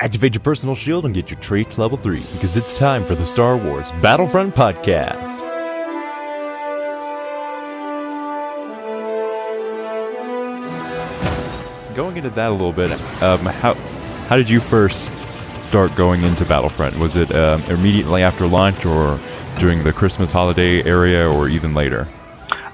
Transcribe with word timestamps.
Activate 0.00 0.32
your 0.32 0.40
personal 0.40 0.76
shield 0.76 1.06
and 1.06 1.12
get 1.12 1.28
your 1.28 1.40
trait 1.40 1.70
to 1.70 1.80
level 1.80 1.98
3 1.98 2.20
because 2.34 2.56
it's 2.56 2.78
time 2.78 3.04
for 3.04 3.16
the 3.16 3.26
Star 3.26 3.56
Wars 3.56 3.90
Battlefront 4.00 4.54
Podcast. 4.54 5.36
Going 11.96 12.16
into 12.16 12.30
that 12.30 12.50
a 12.50 12.52
little 12.52 12.72
bit, 12.72 12.92
um, 13.20 13.40
how, 13.40 13.74
how 14.28 14.36
did 14.36 14.48
you 14.48 14.60
first 14.60 15.10
start 15.66 15.92
going 15.96 16.22
into 16.22 16.44
Battlefront? 16.44 16.96
Was 17.00 17.16
it 17.16 17.34
um, 17.34 17.60
immediately 17.64 18.22
after 18.22 18.46
launch 18.46 18.86
or 18.86 19.18
during 19.58 19.82
the 19.82 19.92
Christmas 19.92 20.30
holiday 20.30 20.80
area 20.84 21.28
or 21.28 21.48
even 21.48 21.74
later? 21.74 22.06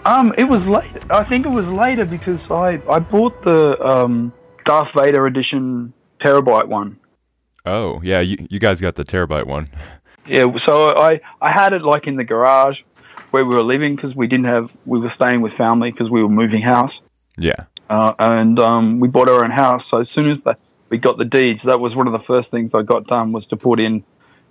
Um, 0.04 0.34
it 0.36 0.44
was 0.44 0.68
late. 0.68 0.90
I 1.08 1.24
think 1.24 1.46
it 1.46 1.50
was 1.50 1.66
later 1.68 2.04
because 2.04 2.40
I, 2.50 2.82
I 2.90 2.98
bought 2.98 3.42
the 3.44 3.82
um, 3.82 4.30
Darth 4.66 4.90
Vader 4.94 5.26
edition 5.26 5.94
terabyte 6.20 6.68
one. 6.68 6.98
Oh 7.64 8.00
yeah, 8.02 8.20
you, 8.20 8.46
you 8.50 8.58
guys 8.58 8.80
got 8.80 8.94
the 8.94 9.04
terabyte 9.04 9.46
one. 9.46 9.68
Yeah, 10.26 10.46
so 10.66 10.88
I 10.88 11.20
I 11.40 11.50
had 11.50 11.72
it 11.72 11.82
like 11.82 12.06
in 12.06 12.16
the 12.16 12.24
garage 12.24 12.82
where 13.30 13.44
we 13.44 13.54
were 13.54 13.62
living 13.62 13.96
because 13.96 14.14
we 14.14 14.26
didn't 14.26 14.46
have 14.46 14.74
we 14.86 14.98
were 14.98 15.12
staying 15.12 15.40
with 15.40 15.52
family 15.54 15.90
because 15.90 16.10
we 16.10 16.22
were 16.22 16.28
moving 16.28 16.62
house. 16.62 16.92
Yeah. 17.36 17.56
Uh, 17.90 18.14
and 18.18 18.58
um, 18.58 19.00
we 19.00 19.08
bought 19.08 19.28
our 19.28 19.44
own 19.44 19.50
house. 19.50 19.82
So 19.90 20.00
as 20.00 20.08
soon 20.08 20.28
as 20.28 20.40
the, 20.42 20.54
we 20.88 20.98
got 20.98 21.18
the 21.18 21.24
deeds, 21.24 21.60
that 21.64 21.80
was 21.80 21.94
one 21.94 22.06
of 22.06 22.12
the 22.12 22.24
first 22.26 22.50
things 22.50 22.70
I 22.74 22.82
got 22.82 23.06
done 23.06 23.32
was 23.32 23.46
to 23.48 23.56
put 23.56 23.80
in, 23.80 24.04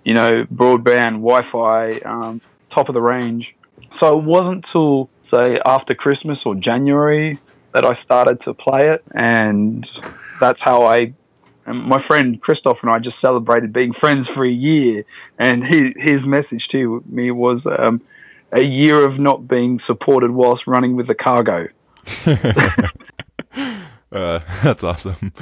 you 0.04 0.14
know, 0.14 0.40
broadband, 0.42 1.22
Wi-Fi, 1.22 1.98
um, 2.04 2.40
top 2.70 2.88
of 2.88 2.94
the 2.94 3.00
range. 3.00 3.54
So 4.00 4.18
it 4.18 4.24
wasn't 4.24 4.64
till 4.72 5.10
say 5.32 5.58
after 5.64 5.94
Christmas 5.94 6.38
or 6.44 6.54
January 6.54 7.38
that 7.72 7.84
I 7.84 8.00
started 8.04 8.40
to 8.42 8.54
play 8.54 8.90
it, 8.90 9.02
and 9.14 9.86
that's 10.40 10.60
how 10.60 10.84
I. 10.84 11.14
And 11.66 11.84
my 11.84 12.02
friend 12.04 12.40
Christoph 12.40 12.78
and 12.82 12.90
I 12.90 12.98
just 12.98 13.20
celebrated 13.20 13.72
being 13.72 13.92
friends 13.94 14.26
for 14.34 14.44
a 14.44 14.50
year, 14.50 15.04
and 15.38 15.64
his 15.64 15.92
his 15.96 16.24
message 16.24 16.68
to 16.72 17.02
me 17.06 17.30
was 17.30 17.62
um, 17.66 18.02
a 18.52 18.64
year 18.64 19.06
of 19.06 19.18
not 19.18 19.48
being 19.48 19.80
supported 19.86 20.30
whilst 20.30 20.66
running 20.66 20.96
with 20.96 21.06
the 21.06 21.14
cargo. 21.14 21.68
uh, 24.12 24.40
that's 24.62 24.84
awesome. 24.84 25.32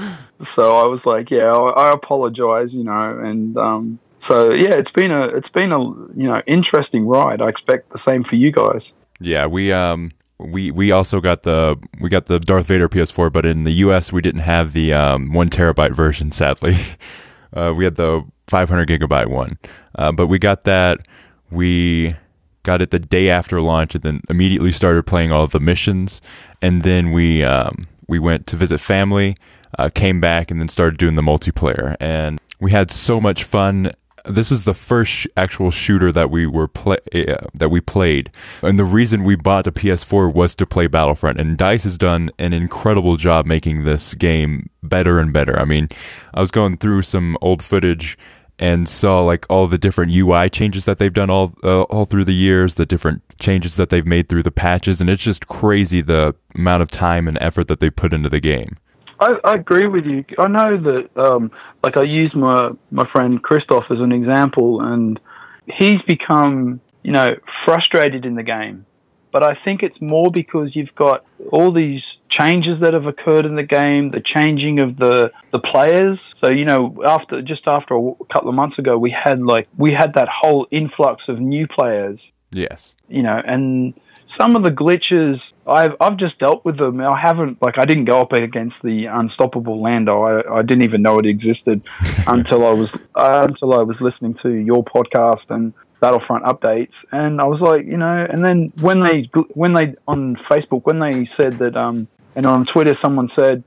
So 0.56 0.76
I 0.76 0.88
was 0.88 1.00
like, 1.04 1.30
yeah, 1.30 1.52
I, 1.52 1.88
I 1.88 1.92
apologize, 1.92 2.72
you 2.72 2.84
know, 2.84 3.18
and 3.18 3.56
um, 3.56 3.98
so 4.28 4.52
yeah, 4.52 4.74
it's 4.74 4.92
been 4.92 5.10
a 5.10 5.26
it's 5.26 5.48
been 5.50 5.72
a 5.72 5.80
you 5.80 6.28
know 6.28 6.40
interesting 6.46 7.06
ride. 7.06 7.42
I 7.42 7.48
expect 7.48 7.92
the 7.92 8.00
same 8.08 8.24
for 8.24 8.36
you 8.36 8.52
guys. 8.52 8.82
Yeah, 9.20 9.46
we 9.46 9.72
um 9.72 10.12
we 10.44 10.70
we 10.70 10.92
also 10.92 11.20
got 11.20 11.42
the 11.42 11.76
we 12.00 12.08
got 12.08 12.26
the 12.26 12.38
Darth 12.40 12.66
Vader 12.66 12.88
PS4, 12.88 13.32
but 13.32 13.44
in 13.46 13.64
the 13.64 13.72
US 13.72 14.12
we 14.12 14.20
didn't 14.20 14.42
have 14.42 14.72
the 14.72 14.92
um, 14.92 15.32
one 15.32 15.48
terabyte 15.48 15.94
version. 15.94 16.32
Sadly, 16.32 16.76
uh, 17.52 17.72
we 17.76 17.84
had 17.84 17.96
the 17.96 18.24
500 18.48 18.88
gigabyte 18.88 19.28
one, 19.28 19.58
uh, 19.96 20.12
but 20.12 20.26
we 20.26 20.38
got 20.38 20.64
that. 20.64 21.06
We 21.50 22.16
got 22.62 22.82
it 22.82 22.90
the 22.90 22.98
day 22.98 23.28
after 23.28 23.60
launch, 23.60 23.94
and 23.94 24.02
then 24.02 24.20
immediately 24.28 24.72
started 24.72 25.04
playing 25.06 25.32
all 25.32 25.46
the 25.46 25.60
missions. 25.60 26.20
And 26.60 26.82
then 26.82 27.12
we 27.12 27.42
um, 27.44 27.88
we 28.08 28.18
went 28.18 28.46
to 28.48 28.56
visit 28.56 28.78
family, 28.78 29.36
uh, 29.78 29.90
came 29.94 30.20
back, 30.20 30.50
and 30.50 30.60
then 30.60 30.68
started 30.68 30.98
doing 30.98 31.14
the 31.14 31.22
multiplayer. 31.22 31.96
And 32.00 32.40
we 32.60 32.70
had 32.70 32.90
so 32.90 33.20
much 33.20 33.44
fun 33.44 33.92
this 34.24 34.52
is 34.52 34.64
the 34.64 34.74
first 34.74 35.26
actual 35.36 35.70
shooter 35.70 36.12
that 36.12 36.30
we 36.30 36.46
were 36.46 36.68
play 36.68 36.98
uh, 37.14 37.46
that 37.54 37.70
we 37.70 37.80
played, 37.80 38.30
and 38.62 38.78
the 38.78 38.84
reason 38.84 39.24
we 39.24 39.36
bought 39.36 39.66
a 39.66 39.72
PS4 39.72 40.32
was 40.32 40.54
to 40.56 40.66
play 40.66 40.86
Battlefront. 40.86 41.40
And 41.40 41.56
Dice 41.56 41.84
has 41.84 41.98
done 41.98 42.30
an 42.38 42.52
incredible 42.52 43.16
job 43.16 43.46
making 43.46 43.84
this 43.84 44.14
game 44.14 44.70
better 44.82 45.18
and 45.18 45.32
better. 45.32 45.58
I 45.58 45.64
mean, 45.64 45.88
I 46.34 46.40
was 46.40 46.50
going 46.50 46.76
through 46.76 47.02
some 47.02 47.36
old 47.40 47.62
footage 47.62 48.16
and 48.58 48.88
saw 48.88 49.22
like 49.22 49.44
all 49.50 49.66
the 49.66 49.78
different 49.78 50.12
UI 50.12 50.48
changes 50.48 50.84
that 50.84 50.98
they've 50.98 51.12
done 51.12 51.30
all 51.30 51.54
uh, 51.64 51.82
all 51.82 52.04
through 52.04 52.24
the 52.24 52.32
years, 52.32 52.76
the 52.76 52.86
different 52.86 53.22
changes 53.40 53.76
that 53.76 53.90
they've 53.90 54.06
made 54.06 54.28
through 54.28 54.42
the 54.44 54.52
patches, 54.52 55.00
and 55.00 55.10
it's 55.10 55.22
just 55.22 55.48
crazy 55.48 56.00
the 56.00 56.34
amount 56.54 56.82
of 56.82 56.90
time 56.90 57.26
and 57.26 57.38
effort 57.40 57.68
that 57.68 57.80
they 57.80 57.90
put 57.90 58.12
into 58.12 58.28
the 58.28 58.40
game. 58.40 58.76
I, 59.22 59.38
I 59.44 59.52
agree 59.54 59.86
with 59.86 60.04
you. 60.04 60.24
I 60.38 60.48
know 60.48 60.76
that, 60.76 61.16
um, 61.16 61.50
like, 61.84 61.96
I 61.96 62.02
use 62.02 62.34
my 62.34 62.70
my 62.90 63.08
friend 63.12 63.42
Christoph 63.42 63.84
as 63.90 64.00
an 64.00 64.12
example, 64.12 64.80
and 64.80 65.20
he's 65.66 66.02
become, 66.02 66.80
you 67.02 67.12
know, 67.12 67.36
frustrated 67.64 68.24
in 68.24 68.34
the 68.34 68.42
game. 68.42 68.84
But 69.30 69.42
I 69.48 69.56
think 69.64 69.82
it's 69.82 70.00
more 70.02 70.30
because 70.30 70.76
you've 70.76 70.94
got 70.94 71.24
all 71.50 71.72
these 71.72 72.04
changes 72.28 72.80
that 72.80 72.92
have 72.92 73.06
occurred 73.06 73.46
in 73.46 73.54
the 73.54 73.62
game, 73.62 74.10
the 74.10 74.20
changing 74.20 74.80
of 74.80 74.98
the 74.98 75.32
the 75.52 75.58
players. 75.58 76.18
So 76.42 76.50
you 76.50 76.64
know, 76.64 77.02
after 77.06 77.40
just 77.42 77.62
after 77.66 77.94
a 77.94 78.12
couple 78.32 78.48
of 78.48 78.54
months 78.54 78.78
ago, 78.78 78.98
we 78.98 79.10
had 79.10 79.40
like 79.40 79.68
we 79.78 79.92
had 79.92 80.14
that 80.14 80.28
whole 80.28 80.66
influx 80.70 81.22
of 81.28 81.40
new 81.40 81.66
players. 81.66 82.18
Yes. 82.50 82.94
You 83.08 83.22
know, 83.22 83.40
and 83.46 83.94
some 84.38 84.56
of 84.56 84.64
the 84.64 84.70
glitches 84.70 85.40
I've 85.66 85.94
I've 86.00 86.16
just 86.16 86.38
dealt 86.38 86.64
with 86.64 86.76
them. 86.76 87.00
I 87.00 87.18
haven't 87.18 87.62
like 87.62 87.78
I 87.78 87.84
didn't 87.84 88.06
go 88.06 88.20
up 88.20 88.32
against 88.32 88.76
the 88.82 89.06
unstoppable 89.06 89.80
Lando. 89.80 90.22
I, 90.22 90.58
I 90.58 90.62
didn't 90.62 90.82
even 90.82 91.02
know 91.02 91.18
it 91.18 91.26
existed 91.26 91.82
until 92.26 92.66
I 92.66 92.72
was 92.72 92.90
uh, 93.14 93.46
until 93.48 93.74
I 93.74 93.82
was 93.82 93.96
listening 94.00 94.34
to 94.42 94.50
your 94.50 94.84
podcast 94.84 95.50
and 95.50 95.72
Battlefront 96.00 96.44
updates, 96.44 96.92
and 97.12 97.40
I 97.40 97.44
was 97.44 97.60
like, 97.60 97.86
you 97.86 97.96
know, 97.96 98.26
and 98.28 98.44
then 98.44 98.70
when 98.80 99.02
they 99.02 99.30
when 99.54 99.72
they 99.72 99.94
on 100.08 100.34
Facebook 100.34 100.84
when 100.84 100.98
they 100.98 101.28
said 101.36 101.52
that 101.54 101.76
um 101.76 102.08
and 102.34 102.44
on 102.44 102.66
Twitter 102.66 102.96
someone 103.00 103.30
said, 103.36 103.62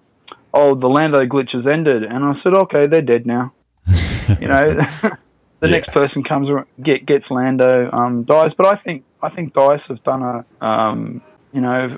oh 0.53 0.75
the 0.75 0.88
Lando 0.88 1.25
glitches 1.25 1.72
ended, 1.72 2.03
and 2.03 2.25
I 2.25 2.33
said, 2.44 2.56
okay, 2.56 2.88
they're 2.88 3.01
dead 3.01 3.25
now. 3.25 3.53
you 3.88 4.47
know, 4.50 4.63
the 5.01 5.17
yeah. 5.62 5.67
next 5.67 5.94
person 5.94 6.25
comes 6.25 6.50
get 6.83 7.06
gets 7.06 7.31
Lando 7.31 7.89
um 7.91 8.23
dies, 8.23 8.51
but 8.57 8.66
I 8.66 8.75
think 8.75 9.06
I 9.22 9.29
think 9.29 9.53
Dice 9.53 9.79
have 9.88 10.03
done 10.03 10.23
a 10.23 10.66
um 10.66 11.22
you 11.55 11.61
know, 11.61 11.97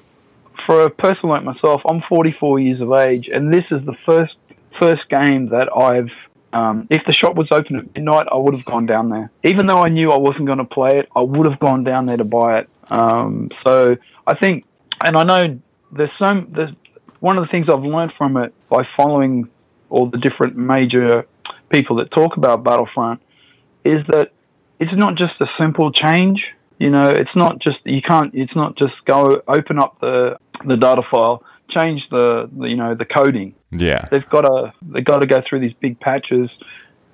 for 0.68 0.84
a 0.84 0.90
person 0.90 1.30
like 1.30 1.44
myself, 1.44 1.82
I'm 1.90 2.02
44 2.08 2.60
years 2.60 2.80
of 2.80 2.92
age, 2.92 3.28
and 3.28 3.52
this 3.52 3.66
is 3.72 3.84
the 3.86 3.96
first 4.06 4.36
first 4.80 5.10
game 5.10 5.48
that 5.48 5.68
I've. 5.76 6.12
Um, 6.54 6.88
if 6.90 7.02
the 7.06 7.12
shop 7.12 7.36
was 7.36 7.48
open 7.52 7.76
at 7.76 7.94
midnight, 7.94 8.28
I 8.32 8.38
would 8.38 8.54
have 8.54 8.64
gone 8.64 8.86
down 8.86 9.10
there. 9.10 9.30
Even 9.44 9.68
though 9.68 9.80
I 9.80 9.90
knew 9.90 10.12
I 10.12 10.18
wasn't 10.18 10.46
going 10.46 10.60
to 10.60 10.66
play 10.66 11.00
it, 11.00 11.10
I 11.14 11.22
would 11.22 11.46
have 11.46 11.60
gone 11.60 11.84
down 11.84 12.06
there 12.06 12.16
to 12.16 12.24
buy 12.24 12.60
it. 12.60 12.70
Um, 12.90 13.50
so 13.66 13.98
I 14.26 14.36
think, 14.38 14.64
and 15.04 15.18
I 15.18 15.24
know 15.24 15.60
there's 15.92 16.12
some. 16.18 16.48
There's 16.52 16.72
one 17.20 17.38
of 17.38 17.44
the 17.44 17.50
things 17.50 17.68
I've 17.68 17.84
learned 17.84 18.14
from 18.18 18.38
it 18.38 18.54
by 18.70 18.88
following 18.96 19.50
all 19.90 20.06
the 20.06 20.20
different 20.20 20.56
major 20.56 21.26
people 21.70 21.98
that 21.98 22.12
talk 22.12 22.38
about 22.38 22.64
Battlefront 22.64 23.22
is 23.84 24.06
that 24.08 24.32
it's 24.80 24.94
not 24.94 25.16
just 25.16 25.34
a 25.42 25.48
simple 25.58 25.90
change 25.92 26.46
you 26.80 26.90
know, 26.90 27.10
it's 27.10 27.36
not 27.36 27.60
just 27.60 27.78
you 27.86 28.02
can't. 28.02 28.34
It's 28.36 28.56
not 28.56 28.78
just 28.78 28.94
go 29.06 29.42
open 29.48 29.80
up 29.80 30.00
the 30.00 30.38
the 30.66 30.78
data 30.78 31.02
file, 31.10 31.44
change 31.70 32.08
the, 32.10 32.50
the 32.56 32.68
you 32.68 32.76
know 32.76 32.94
the 32.96 33.06
coding. 33.06 33.56
Yeah, 33.72 34.06
they've 34.12 34.28
got 34.30 34.42
to 34.42 34.74
they've 34.82 35.06
got 35.06 35.20
to 35.20 35.28
go 35.28 35.42
through 35.48 35.62
these 35.62 35.74
big 35.80 36.00
patches, 36.00 36.50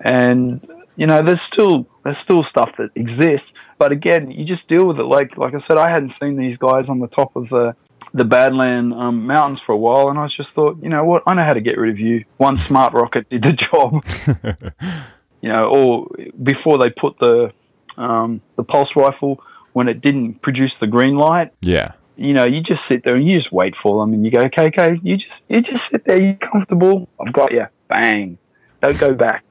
and 0.01 0.65
you 0.97 1.07
know 1.07 1.21
there's 1.21 1.39
still 1.51 1.87
there's 2.03 2.17
still 2.23 2.43
stuff 2.43 2.71
that 2.77 2.89
exists. 2.95 3.47
But 3.79 3.91
again, 3.91 4.31
you 4.31 4.45
just 4.45 4.67
deal 4.67 4.85
with 4.85 4.99
it. 4.99 5.03
Like 5.03 5.37
like 5.37 5.53
I 5.53 5.59
said, 5.67 5.77
I 5.77 5.89
hadn't 5.89 6.13
seen 6.21 6.37
these 6.37 6.57
guys 6.57 6.85
on 6.89 6.99
the 6.99 7.07
top 7.07 7.35
of 7.35 7.47
the 7.49 7.75
the 8.13 8.23
Badland 8.23 8.93
um, 8.95 9.25
mountains 9.25 9.59
for 9.65 9.75
a 9.75 9.77
while, 9.77 10.09
and 10.09 10.19
I 10.19 10.27
just 10.27 10.49
thought, 10.53 10.77
you 10.83 10.89
know 10.89 11.03
what, 11.03 11.23
I 11.25 11.33
know 11.33 11.43
how 11.43 11.53
to 11.53 11.61
get 11.61 11.79
rid 11.79 11.89
of 11.91 11.99
you. 11.99 12.25
One 12.37 12.59
smart 12.59 12.93
rocket 12.93 13.29
did 13.29 13.43
the 13.43 13.53
job. 13.71 14.73
you 15.41 15.49
know, 15.49 15.63
or 15.63 16.07
before 16.41 16.77
they 16.77 16.89
put 16.89 17.17
the 17.19 17.51
um, 17.97 18.41
the 18.55 18.63
pulse 18.63 18.89
rifle 18.95 19.41
when 19.73 19.87
it 19.87 20.01
didn't 20.01 20.41
produce 20.41 20.71
the 20.79 20.87
green 20.87 21.15
light. 21.17 21.51
Yeah. 21.61 21.91
You 22.15 22.33
know, 22.33 22.45
you 22.45 22.61
just 22.61 22.81
sit 22.87 23.03
there 23.03 23.15
and 23.15 23.27
you 23.27 23.39
just 23.39 23.51
wait 23.51 23.75
for 23.81 23.99
them, 24.01 24.13
and 24.13 24.23
you 24.23 24.31
go, 24.31 24.41
okay, 24.41 24.67
okay. 24.67 24.99
You 25.03 25.17
just 25.17 25.31
you 25.49 25.59
just 25.61 25.83
sit 25.91 26.05
there, 26.05 26.21
you're 26.21 26.35
comfortable. 26.35 27.09
I've 27.19 27.33
got 27.33 27.51
you. 27.51 27.65
Bang. 27.89 28.37
Don't 28.81 28.99
go 28.99 29.13
back. 29.13 29.43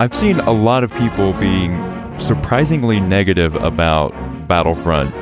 I've 0.00 0.14
seen 0.14 0.40
a 0.40 0.52
lot 0.52 0.84
of 0.84 0.92
people 0.94 1.32
being 1.34 1.76
surprisingly 2.18 2.98
negative 2.98 3.54
about 3.56 4.12
Battlefront, 4.48 5.14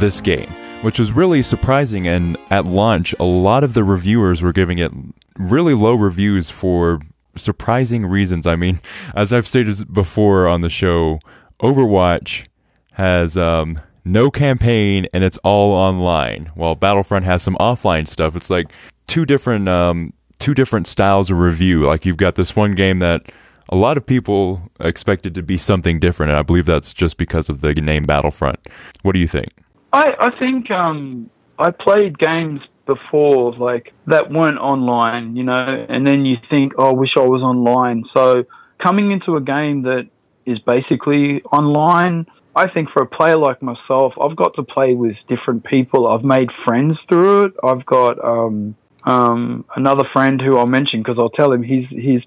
this 0.00 0.20
game, 0.20 0.48
which 0.82 0.98
was 0.98 1.10
really 1.10 1.42
surprising. 1.42 2.06
And 2.06 2.36
at 2.50 2.66
launch, 2.66 3.14
a 3.18 3.24
lot 3.24 3.64
of 3.64 3.74
the 3.74 3.82
reviewers 3.82 4.42
were 4.42 4.52
giving 4.52 4.78
it 4.78 4.92
really 5.38 5.74
low 5.74 5.94
reviews 5.94 6.50
for 6.50 7.00
surprising 7.36 8.04
reasons. 8.04 8.46
I 8.46 8.56
mean, 8.56 8.80
as 9.14 9.32
I've 9.32 9.46
stated 9.46 9.92
before 9.92 10.46
on 10.48 10.60
the 10.60 10.70
show, 10.70 11.20
Overwatch 11.62 12.46
has 12.92 13.36
um, 13.36 13.80
no 14.04 14.30
campaign 14.30 15.06
and 15.12 15.24
it's 15.24 15.38
all 15.38 15.72
online, 15.72 16.50
while 16.54 16.74
Battlefront 16.74 17.24
has 17.24 17.42
some 17.42 17.56
offline 17.56 18.06
stuff. 18.06 18.36
It's 18.36 18.50
like 18.50 18.70
two 19.06 19.24
different 19.24 19.68
um, 19.68 20.12
two 20.38 20.54
different 20.54 20.86
styles 20.86 21.30
of 21.30 21.38
review. 21.38 21.84
Like 21.84 22.06
you've 22.06 22.16
got 22.16 22.36
this 22.36 22.54
one 22.54 22.74
game 22.74 23.00
that 23.00 23.32
a 23.70 23.76
lot 23.76 23.96
of 23.96 24.06
people 24.06 24.62
expected 24.80 25.34
to 25.34 25.42
be 25.42 25.56
something 25.56 26.00
different, 26.00 26.30
and 26.30 26.38
I 26.38 26.42
believe 26.42 26.66
that's 26.66 26.94
just 26.94 27.16
because 27.16 27.48
of 27.48 27.60
the 27.60 27.74
name 27.74 28.04
Battlefront. 28.04 28.58
What 29.02 29.12
do 29.12 29.18
you 29.18 29.28
think? 29.28 29.48
I, 29.92 30.14
I 30.18 30.38
think 30.38 30.70
um, 30.70 31.30
I 31.58 31.70
played 31.70 32.18
games 32.18 32.60
before, 32.86 33.52
like 33.54 33.92
that 34.06 34.30
weren't 34.30 34.58
online, 34.58 35.36
you 35.36 35.44
know, 35.44 35.86
and 35.88 36.06
then 36.06 36.24
you 36.24 36.36
think, 36.48 36.72
oh, 36.78 36.90
I 36.90 36.92
wish 36.92 37.16
I 37.16 37.26
was 37.26 37.42
online. 37.42 38.04
So 38.14 38.44
coming 38.78 39.10
into 39.10 39.36
a 39.36 39.40
game 39.40 39.82
that 39.82 40.08
is 40.48 40.58
basically 40.60 41.42
online, 41.44 42.26
I 42.56 42.68
think 42.68 42.90
for 42.90 43.02
a 43.02 43.06
player 43.06 43.36
like 43.36 43.62
myself, 43.62 44.14
I've 44.20 44.36
got 44.36 44.54
to 44.54 44.62
play 44.62 44.94
with 44.94 45.16
different 45.28 45.64
people. 45.64 46.08
I've 46.08 46.24
made 46.24 46.48
friends 46.64 46.98
through 47.08 47.44
it. 47.44 47.52
I've 47.62 47.84
got 47.86 48.22
um, 48.24 48.74
um, 49.04 49.64
another 49.76 50.04
friend 50.12 50.40
who 50.40 50.58
I'll 50.58 50.66
mention 50.66 51.00
because 51.00 51.18
I'll 51.18 51.30
tell 51.30 51.52
him 51.52 51.62
his 51.62 51.84
his 51.90 52.22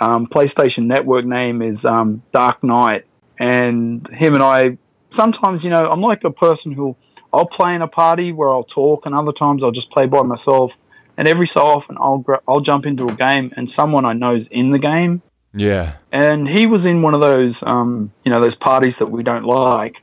um, 0.00 0.26
PlayStation 0.26 0.86
Network 0.86 1.24
name 1.24 1.62
is 1.62 1.78
um, 1.84 2.22
Dark 2.32 2.62
Knight, 2.64 3.06
and 3.38 4.06
him 4.12 4.34
and 4.34 4.42
I 4.42 4.78
sometimes, 5.16 5.62
you 5.62 5.70
know, 5.70 5.88
I'm 5.90 6.00
like 6.00 6.24
a 6.24 6.30
person 6.30 6.72
who 6.72 6.96
I'll 7.32 7.46
play 7.46 7.74
in 7.74 7.82
a 7.82 7.88
party 7.88 8.32
where 8.32 8.48
I'll 8.48 8.64
talk, 8.64 9.06
and 9.06 9.14
other 9.14 9.32
times 9.32 9.62
I'll 9.62 9.72
just 9.72 9.90
play 9.90 10.06
by 10.06 10.22
myself. 10.22 10.72
And 11.18 11.26
every 11.26 11.48
so 11.48 11.60
often, 11.60 11.96
I'll 11.98 12.24
I'll 12.46 12.60
jump 12.60 12.86
into 12.86 13.04
a 13.04 13.14
game, 13.14 13.50
and 13.56 13.70
someone 13.70 14.04
I 14.04 14.12
know 14.12 14.34
is 14.34 14.46
in 14.50 14.70
the 14.70 14.78
game. 14.78 15.22
Yeah. 15.56 15.96
And 16.12 16.46
he 16.46 16.66
was 16.66 16.84
in 16.84 17.02
one 17.02 17.14
of 17.14 17.20
those, 17.20 17.54
um, 17.62 18.12
you 18.24 18.32
know, 18.32 18.42
those 18.42 18.56
parties 18.56 18.94
that 18.98 19.10
we 19.10 19.22
don't 19.22 19.44
like, 19.44 19.96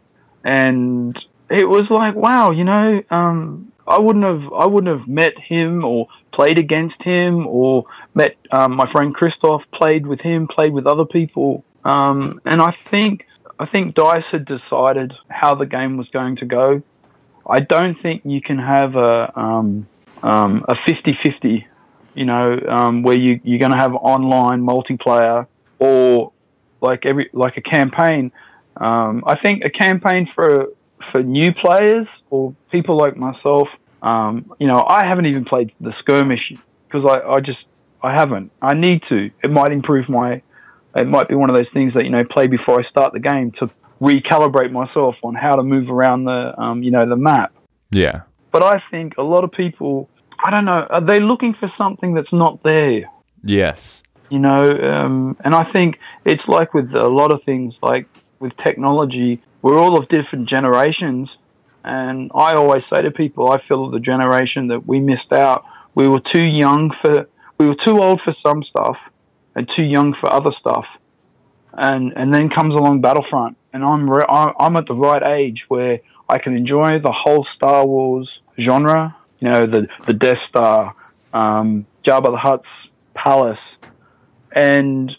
and 0.43 1.15
it 1.49 1.69
was 1.69 1.83
like, 1.89 2.15
wow, 2.15 2.51
you 2.51 2.63
know, 2.63 3.01
um, 3.11 3.71
I 3.87 3.99
wouldn't 3.99 4.25
have 4.25 4.51
I 4.51 4.65
wouldn't 4.65 4.97
have 4.97 5.07
met 5.07 5.37
him 5.37 5.85
or 5.85 6.07
played 6.31 6.57
against 6.57 7.01
him 7.03 7.45
or 7.45 7.85
met 8.15 8.35
um, 8.51 8.75
my 8.75 8.91
friend 8.91 9.13
Christoph, 9.13 9.61
played 9.71 10.07
with 10.07 10.21
him, 10.21 10.47
played 10.47 10.73
with 10.73 10.87
other 10.87 11.05
people, 11.05 11.63
um, 11.85 12.41
and 12.45 12.61
I 12.61 12.75
think 12.89 13.27
I 13.59 13.67
think 13.67 13.93
Dice 13.93 14.25
had 14.31 14.45
decided 14.45 15.13
how 15.29 15.55
the 15.55 15.65
game 15.65 15.97
was 15.97 16.09
going 16.09 16.37
to 16.37 16.45
go. 16.45 16.81
I 17.47 17.59
don't 17.59 18.01
think 18.01 18.25
you 18.25 18.41
can 18.41 18.57
have 18.57 18.95
a 18.95 19.37
um, 19.39 19.87
um, 20.23 20.65
a 20.69 20.75
50-50, 20.75 21.65
you 22.15 22.25
know, 22.25 22.59
um, 22.67 23.03
where 23.03 23.15
you 23.15 23.39
you're 23.43 23.59
going 23.59 23.71
to 23.71 23.77
have 23.77 23.93
online 23.93 24.61
multiplayer 24.61 25.47
or 25.79 26.31
like 26.81 27.05
every 27.05 27.29
like 27.33 27.57
a 27.57 27.61
campaign. 27.61 28.31
Um, 28.77 29.23
I 29.25 29.35
think 29.35 29.65
a 29.65 29.69
campaign 29.69 30.29
for 30.33 30.67
for 31.11 31.21
new 31.23 31.53
players 31.53 32.07
or 32.29 32.55
people 32.71 32.97
like 32.97 33.15
myself. 33.17 33.75
Um, 34.01 34.53
you 34.59 34.67
know, 34.67 34.83
I 34.87 35.05
haven't 35.05 35.27
even 35.27 35.45
played 35.45 35.71
the 35.79 35.93
skirmish 35.99 36.51
because 36.87 37.05
I, 37.09 37.35
I 37.35 37.39
just 37.39 37.63
I 38.01 38.13
haven't. 38.13 38.51
I 38.61 38.73
need 38.73 39.01
to. 39.09 39.31
It 39.43 39.49
might 39.49 39.71
improve 39.71 40.09
my. 40.09 40.41
It 40.95 41.07
might 41.07 41.27
be 41.27 41.35
one 41.35 41.49
of 41.49 41.55
those 41.55 41.69
things 41.73 41.93
that 41.93 42.03
you 42.03 42.11
know 42.11 42.23
play 42.29 42.47
before 42.47 42.79
I 42.79 42.89
start 42.89 43.13
the 43.13 43.19
game 43.19 43.51
to 43.59 43.69
recalibrate 44.01 44.71
myself 44.71 45.15
on 45.23 45.33
how 45.33 45.55
to 45.55 45.63
move 45.63 45.89
around 45.89 46.25
the 46.25 46.59
um, 46.59 46.83
you 46.83 46.91
know 46.91 47.05
the 47.05 47.15
map. 47.15 47.53
Yeah. 47.91 48.21
But 48.51 48.63
I 48.63 48.81
think 48.91 49.17
a 49.17 49.23
lot 49.23 49.43
of 49.43 49.51
people, 49.51 50.09
I 50.43 50.51
don't 50.51 50.65
know, 50.65 50.85
are 50.89 51.01
they 51.01 51.21
looking 51.21 51.53
for 51.53 51.71
something 51.77 52.13
that's 52.13 52.33
not 52.33 52.61
there? 52.63 53.09
Yes. 53.43 54.03
You 54.29 54.39
know, 54.39 54.57
um, 54.57 55.37
and 55.43 55.55
I 55.55 55.63
think 55.71 55.99
it's 56.25 56.45
like 56.47 56.73
with 56.73 56.93
a 56.93 57.07
lot 57.07 57.31
of 57.31 57.43
things, 57.43 57.77
like 57.81 58.07
with 58.39 58.55
technology, 58.57 59.39
we're 59.61 59.79
all 59.79 59.97
of 59.97 60.09
different 60.09 60.49
generations. 60.49 61.29
And 61.85 62.29
I 62.35 62.55
always 62.55 62.83
say 62.93 63.01
to 63.03 63.11
people, 63.11 63.51
I 63.51 63.61
feel 63.67 63.89
the 63.89 63.99
generation 63.99 64.67
that 64.67 64.85
we 64.85 64.99
missed 64.99 65.31
out. 65.31 65.65
We 65.95 66.09
were 66.09 66.19
too 66.19 66.43
young 66.43 66.93
for, 67.01 67.27
we 67.57 67.67
were 67.67 67.75
too 67.75 68.01
old 68.01 68.21
for 68.21 68.35
some 68.45 68.63
stuff 68.63 68.97
and 69.55 69.69
too 69.69 69.83
young 69.83 70.13
for 70.13 70.31
other 70.31 70.51
stuff. 70.59 70.85
And, 71.73 72.13
and 72.17 72.33
then 72.33 72.49
comes 72.49 72.73
along 72.73 73.01
Battlefront 73.01 73.55
and 73.73 73.83
I'm, 73.83 74.09
re- 74.09 74.25
I'm 74.27 74.75
at 74.75 74.87
the 74.87 74.93
right 74.93 75.25
age 75.25 75.63
where 75.69 75.99
I 76.27 76.37
can 76.37 76.55
enjoy 76.55 76.99
the 76.99 77.11
whole 77.11 77.45
Star 77.55 77.85
Wars 77.85 78.29
genre. 78.59 79.15
You 79.43 79.51
know, 79.51 79.65
the 79.65 79.89
the 80.05 80.13
Death 80.13 80.37
Star, 80.47 80.95
um, 81.33 81.85
Jabba 82.05 82.31
the 82.31 82.37
Hutt's 82.37 82.65
palace, 83.13 83.59
and 84.53 85.11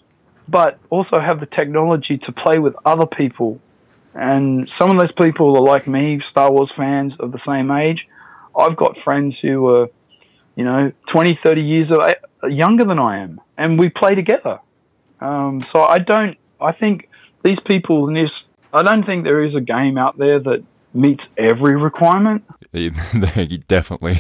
but 0.49 0.79
also 0.89 1.21
have 1.21 1.41
the 1.41 1.47
technology 1.47 2.17
to 2.17 2.33
play 2.33 2.59
with 2.59 2.75
other 2.87 3.05
people. 3.05 3.61
And 4.15 4.67
some 4.67 4.91
of 4.91 4.97
those 4.97 5.13
people 5.13 5.55
are 5.59 5.61
like 5.61 5.87
me, 5.87 6.23
Star 6.31 6.51
Wars 6.51 6.73
fans 6.75 7.13
of 7.21 7.33
the 7.33 7.41
same 7.47 7.71
age. 7.71 8.07
I've 8.57 8.77
got 8.77 8.97
friends 9.05 9.37
who 9.43 9.69
are, 9.69 9.91
you 10.57 10.65
know, 10.65 10.91
20, 11.13 11.39
30 11.45 11.61
years 11.61 11.91
younger 12.49 12.85
than 12.85 12.99
I 12.99 13.19
am, 13.19 13.43
and 13.59 13.79
we 13.79 13.91
play 13.91 14.15
together. 14.15 14.59
Um, 15.21 15.61
so 15.61 15.83
I 15.83 15.99
don't, 15.99 16.39
I 16.63 16.73
think 16.73 17.11
these 17.45 17.59
people 17.67 18.07
this, 18.07 18.31
I 18.73 18.83
don't 18.83 19.05
think 19.05 19.25
there 19.25 19.45
is 19.45 19.55
a 19.55 19.61
game 19.61 19.99
out 19.99 20.17
there 20.17 20.39
that 20.39 20.65
meets 20.95 21.25
every 21.37 21.77
requirement. 21.77 22.45
Definitely. 23.69 24.19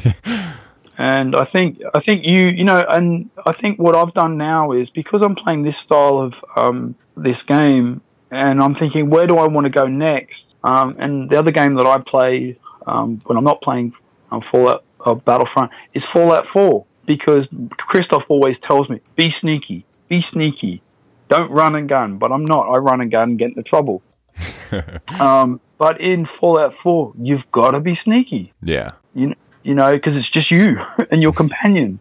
and 0.98 1.34
I 1.34 1.44
think 1.44 1.80
I 1.94 2.00
think 2.00 2.24
you 2.24 2.46
you 2.46 2.64
know, 2.64 2.84
and 2.88 3.30
I 3.46 3.52
think 3.52 3.78
what 3.78 3.96
I've 3.96 4.14
done 4.14 4.36
now 4.36 4.72
is 4.72 4.88
because 4.90 5.22
I'm 5.24 5.34
playing 5.34 5.62
this 5.62 5.74
style 5.84 6.18
of 6.20 6.34
um, 6.56 6.94
this 7.16 7.36
game, 7.46 8.00
and 8.30 8.62
I'm 8.62 8.74
thinking 8.74 9.10
where 9.10 9.26
do 9.26 9.38
I 9.38 9.46
want 9.46 9.64
to 9.64 9.70
go 9.70 9.86
next? 9.86 10.36
Um, 10.62 10.96
and 10.98 11.28
the 11.28 11.38
other 11.38 11.50
game 11.50 11.74
that 11.74 11.86
I 11.86 11.98
play 11.98 12.58
um, 12.86 13.20
when 13.26 13.36
I'm 13.36 13.44
not 13.44 13.60
playing 13.60 13.92
um, 14.30 14.42
Fallout 14.50 14.84
uh, 15.04 15.14
Battlefront 15.14 15.70
is 15.92 16.02
Fallout 16.12 16.46
4 16.52 16.86
because 17.06 17.46
Christoph 17.76 18.22
always 18.28 18.54
tells 18.66 18.88
me 18.88 19.00
be 19.14 19.34
sneaky, 19.40 19.84
be 20.08 20.24
sneaky, 20.32 20.82
don't 21.28 21.50
run 21.50 21.74
and 21.74 21.88
gun. 21.88 22.18
But 22.18 22.32
I'm 22.32 22.44
not. 22.44 22.68
I 22.68 22.76
run 22.76 23.00
and 23.00 23.10
gun 23.10 23.30
and 23.30 23.38
get 23.38 23.48
into 23.48 23.62
trouble. 23.62 24.02
um, 25.20 25.60
but 25.78 26.00
in 26.00 26.26
Fallout 26.40 26.75
4, 26.82 27.14
you've 27.19 27.50
got 27.52 27.72
to 27.72 27.81
be 27.81 27.98
sneaky. 28.04 28.50
Yeah. 28.62 28.92
You, 29.14 29.34
you 29.62 29.75
know, 29.75 29.92
because 29.92 30.16
it's 30.16 30.31
just 30.31 30.50
you 30.50 30.76
and 31.10 31.22
your 31.22 31.32
companion. 31.32 32.00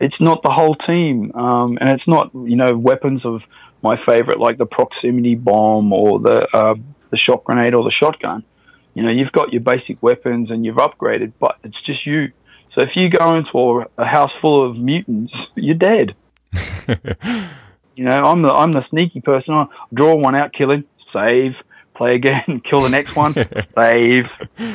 It's 0.00 0.20
not 0.20 0.42
the 0.42 0.50
whole 0.50 0.74
team. 0.74 1.32
Um, 1.34 1.78
and 1.80 1.90
it's 1.90 2.06
not, 2.06 2.30
you 2.34 2.56
know, 2.56 2.76
weapons 2.76 3.24
of 3.24 3.42
my 3.82 4.02
favorite, 4.04 4.40
like 4.40 4.58
the 4.58 4.66
proximity 4.66 5.34
bomb 5.34 5.92
or 5.92 6.18
the, 6.18 6.46
uh, 6.56 6.74
the 7.10 7.16
shock 7.16 7.44
grenade 7.44 7.74
or 7.74 7.84
the 7.84 7.92
shotgun. 7.92 8.44
You 8.94 9.02
know, 9.02 9.10
you've 9.10 9.32
got 9.32 9.52
your 9.52 9.60
basic 9.60 10.02
weapons 10.02 10.50
and 10.50 10.64
you've 10.64 10.76
upgraded, 10.76 11.32
but 11.38 11.58
it's 11.64 11.80
just 11.84 12.06
you. 12.06 12.32
So 12.74 12.82
if 12.82 12.90
you 12.96 13.08
go 13.08 13.36
into 13.36 13.84
a, 13.96 14.04
house 14.04 14.32
full 14.40 14.68
of 14.68 14.76
mutants, 14.76 15.32
you're 15.54 15.74
dead. 15.74 16.14
you 17.96 18.04
know, 18.04 18.16
I'm 18.16 18.42
the 18.42 18.52
I'm 18.52 18.72
the 18.72 18.84
sneaky 18.90 19.20
person. 19.20 19.54
I 19.54 19.66
draw 19.92 20.14
one 20.14 20.36
out, 20.36 20.52
kill 20.52 20.70
him, 20.70 20.84
save, 21.12 21.54
play 21.94 22.14
again, 22.14 22.62
kill 22.70 22.80
the 22.80 22.88
next 22.88 23.16
one, 23.16 23.34
save, 23.78 24.26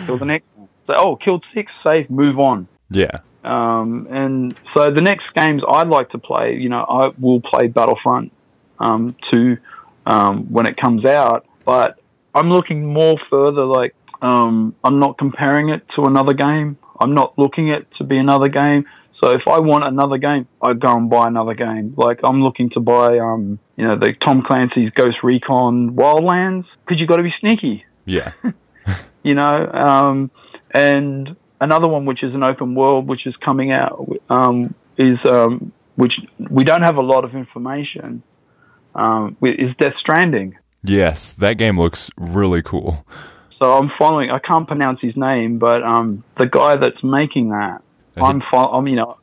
kill 0.05 0.17
the 0.17 0.25
next 0.25 0.45
one. 0.55 0.69
So, 0.87 0.93
oh, 0.95 1.15
killed 1.15 1.43
six, 1.53 1.71
save, 1.83 2.09
move 2.09 2.39
on. 2.39 2.67
Yeah. 2.89 3.19
Um, 3.43 4.07
and 4.09 4.53
so 4.73 4.89
the 4.91 5.01
next 5.01 5.25
games 5.35 5.61
I'd 5.67 5.87
like 5.87 6.09
to 6.09 6.17
play, 6.17 6.55
you 6.55 6.69
know, 6.69 6.83
I 6.83 7.09
will 7.19 7.41
play 7.41 7.67
Battlefront 7.67 8.31
um, 8.79 9.15
2 9.31 9.57
um, 10.05 10.51
when 10.51 10.65
it 10.65 10.75
comes 10.77 11.05
out, 11.05 11.45
but 11.65 11.99
I'm 12.33 12.49
looking 12.49 12.91
more 12.91 13.17
further, 13.29 13.63
like, 13.65 13.95
um, 14.21 14.75
I'm 14.83 14.99
not 14.99 15.17
comparing 15.17 15.69
it 15.69 15.83
to 15.95 16.03
another 16.03 16.33
game. 16.33 16.77
I'm 16.99 17.13
not 17.13 17.37
looking 17.37 17.69
it 17.69 17.87
to 17.97 18.03
be 18.03 18.17
another 18.17 18.49
game. 18.49 18.85
So 19.21 19.31
if 19.31 19.41
I 19.47 19.59
want 19.59 19.83
another 19.83 20.17
game, 20.17 20.47
I 20.61 20.73
go 20.73 20.95
and 20.95 21.09
buy 21.09 21.27
another 21.27 21.53
game. 21.53 21.93
Like 21.97 22.19
I'm 22.23 22.41
looking 22.41 22.69
to 22.71 22.79
buy, 22.79 23.19
um, 23.19 23.59
you 23.75 23.83
know, 23.85 23.97
the 23.97 24.13
Tom 24.25 24.43
Clancy's 24.47 24.91
Ghost 24.91 25.17
Recon 25.23 25.95
Wildlands 25.95 26.65
because 26.85 26.99
you've 26.99 27.09
got 27.09 27.17
to 27.17 27.23
be 27.23 27.33
sneaky. 27.39 27.85
Yeah. 28.05 28.31
you 29.23 29.35
know, 29.35 29.67
um, 29.71 30.31
and 30.71 31.35
another 31.59 31.89
one 31.89 32.05
which 32.05 32.23
is 32.23 32.33
an 32.33 32.43
open 32.43 32.75
world, 32.75 33.07
which 33.07 33.27
is 33.27 33.35
coming 33.37 33.71
out, 33.71 34.09
um, 34.29 34.73
is 34.97 35.17
um, 35.25 35.73
which 35.95 36.13
we 36.49 36.63
don't 36.63 36.83
have 36.83 36.95
a 36.95 37.03
lot 37.03 37.25
of 37.25 37.35
information. 37.35 38.23
Um, 38.95 39.37
is 39.41 39.75
Death 39.79 39.93
Stranding. 39.99 40.57
Yes, 40.83 41.33
that 41.33 41.57
game 41.57 41.79
looks 41.79 42.09
really 42.17 42.61
cool. 42.61 43.05
So 43.59 43.73
I'm 43.73 43.91
following. 43.99 44.31
I 44.31 44.39
can't 44.39 44.67
pronounce 44.67 44.99
his 45.01 45.17
name, 45.17 45.55
but 45.55 45.83
um, 45.83 46.23
the 46.37 46.47
guy 46.47 46.77
that's 46.77 47.03
making 47.03 47.49
that 47.49 47.81
I'm, 48.23 48.41
fo- 48.41 48.71
I'm, 48.71 48.87
you 48.87 48.95
know, 48.95 49.17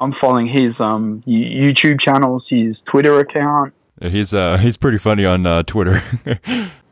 I'm 0.00 0.12
following 0.20 0.48
his 0.48 0.74
um, 0.80 1.22
YouTube 1.26 2.00
channels, 2.00 2.44
his 2.48 2.76
Twitter 2.86 3.20
account. 3.20 3.72
He's 4.00 4.34
uh, 4.34 4.58
he's 4.58 4.76
pretty 4.76 4.98
funny 4.98 5.24
on 5.24 5.46
uh, 5.46 5.62
Twitter. 5.62 6.02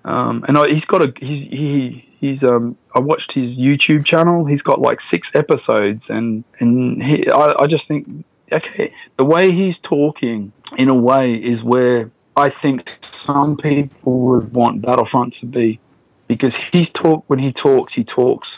um, 0.04 0.44
and 0.46 0.56
I, 0.56 0.66
he's 0.68 0.84
got 0.84 1.02
a 1.02 1.12
he 1.18 1.48
he 1.50 2.08
he's 2.20 2.42
um 2.44 2.76
I 2.94 3.00
watched 3.00 3.32
his 3.32 3.48
YouTube 3.48 4.06
channel. 4.06 4.44
He's 4.44 4.62
got 4.62 4.80
like 4.80 4.98
six 5.10 5.28
episodes, 5.34 6.02
and 6.08 6.44
and 6.60 7.02
he 7.02 7.28
I, 7.28 7.54
I 7.58 7.66
just 7.66 7.88
think 7.88 8.06
okay 8.52 8.92
the 9.16 9.24
way 9.24 9.52
he's 9.52 9.76
talking 9.82 10.52
in 10.76 10.88
a 10.88 10.94
way 10.94 11.34
is 11.34 11.62
where 11.64 12.10
I 12.36 12.52
think 12.62 12.88
some 13.26 13.56
people 13.56 14.20
would 14.20 14.52
want 14.52 14.82
Battlefront 14.82 15.34
to 15.40 15.46
be 15.46 15.80
because 16.28 16.52
he's 16.72 16.88
talk 16.94 17.24
when 17.26 17.38
he 17.40 17.52
talks 17.52 17.92
he 17.92 18.04
talks 18.04 18.48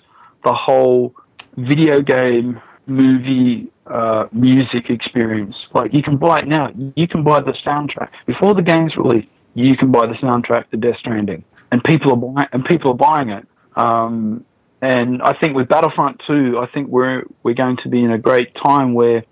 the 0.45 0.53
whole 0.53 1.15
video 1.57 2.01
game 2.01 2.61
movie 2.87 3.71
uh, 3.87 4.27
music 4.33 4.91
experience. 4.91 5.57
Like 5.73 5.93
you 5.93 6.03
can 6.03 6.17
buy 6.17 6.41
it 6.41 6.49
now. 6.49 6.71
You 6.97 7.09
can 7.09 7.23
buy 7.23 7.41
the 7.41 7.53
soundtrack 7.53 8.11
before 8.27 8.55
the 8.55 8.63
game's 8.63 8.97
released. 8.97 9.29
You 9.55 9.77
can 9.77 9.91
buy 9.91 10.07
the 10.07 10.15
soundtrack 10.15 10.71
to 10.71 10.77
Death 10.77 10.99
Stranding, 10.99 11.45
and 11.71 11.83
people 11.85 12.13
are 12.13 12.17
buying 12.17 12.49
and 12.53 12.65
people 12.65 12.93
are 12.93 12.95
buying 12.95 13.29
it. 13.31 13.47
Um, 13.77 14.45
and 14.81 15.23
I 15.23 15.35
think 15.35 15.57
with 15.57 15.69
Battlefront 15.69 16.21
2, 16.27 16.59
I 16.59 16.67
think 16.67 16.89
we're 16.89 17.25
we're 17.43 17.55
going 17.55 17.77
to 17.79 17.89
be 17.89 18.03
in 18.03 18.11
a 18.11 18.19
great 18.19 18.55
time 18.55 18.95
where 18.95 19.25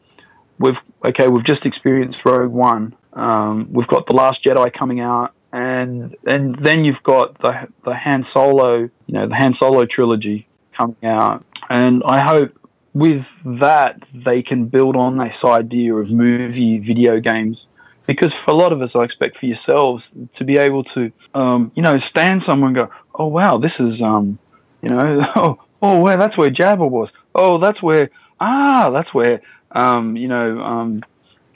we've 0.59 0.77
okay, 1.05 1.29
we've 1.29 1.45
just 1.45 1.65
experienced 1.65 2.19
Rogue 2.25 2.53
One. 2.53 2.95
Um, 3.13 3.69
we've 3.73 3.89
got 3.89 4.07
the 4.07 4.15
Last 4.15 4.45
Jedi 4.45 4.73
coming 4.73 5.01
out, 5.01 5.33
and 5.53 6.17
and 6.27 6.57
then 6.63 6.85
you've 6.85 7.03
got 7.03 7.39
the 7.39 7.69
the 7.85 7.95
Han 7.95 8.27
Solo, 8.33 8.77
you 8.77 8.91
know, 9.09 9.27
the 9.27 9.35
Han 9.35 9.57
Solo 9.59 9.87
trilogy 9.87 10.47
coming 10.77 11.05
out, 11.05 11.45
and 11.69 12.03
I 12.05 12.23
hope 12.23 12.53
with 12.93 13.25
that 13.45 14.09
they 14.15 14.43
can 14.43 14.67
build 14.67 14.97
on 14.97 15.19
this 15.19 15.35
idea 15.45 15.95
of 15.95 16.11
movie 16.11 16.79
video 16.79 17.21
games 17.21 17.65
because 18.07 18.33
for 18.45 18.53
a 18.53 18.57
lot 18.57 18.73
of 18.73 18.83
us, 18.83 18.91
I 18.95 19.05
expect 19.05 19.39
for 19.39 19.47
yourselves 19.47 20.09
to 20.39 20.45
be 20.45 20.55
able 20.55 20.85
to, 20.85 21.13
um, 21.35 21.71
you 21.75 21.83
know, 21.83 21.99
stand 22.09 22.43
somewhere 22.47 22.69
and 22.69 22.77
go, 22.77 22.91
oh 23.15 23.27
wow, 23.27 23.59
this 23.59 23.73
is, 23.79 24.01
um, 24.01 24.39
you 24.83 24.89
know, 24.89 25.23
oh, 25.37 25.63
oh, 25.83 26.01
where 26.01 26.17
that's 26.17 26.37
where 26.37 26.49
Jabba 26.49 26.91
was. 26.91 27.11
Oh, 27.35 27.59
that's 27.59 27.83
where, 27.83 28.11
ah, 28.41 28.91
that's 28.91 29.13
where, 29.15 29.43
um, 29.71 30.17
you 30.17 30.29
know, 30.29 30.61
um, 30.61 31.01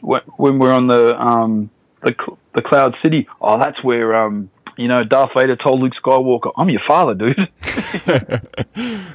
when 0.01 0.59
we're 0.59 0.73
on 0.73 0.87
the, 0.87 1.19
um, 1.19 1.71
the, 2.03 2.15
the 2.55 2.63
Cloud 2.63 2.95
City. 3.03 3.27
Oh, 3.41 3.59
that's 3.59 3.83
where, 3.83 4.15
um, 4.15 4.51
you 4.77 4.89
know, 4.89 5.05
Darth 5.05 5.31
Vader 5.37 5.57
told 5.57 5.81
Luke 5.81 5.93
Skywalker, 6.03 6.53
"I'm 6.57 6.69
your 6.69 6.81
father, 6.87 7.15
dude." 7.15 7.37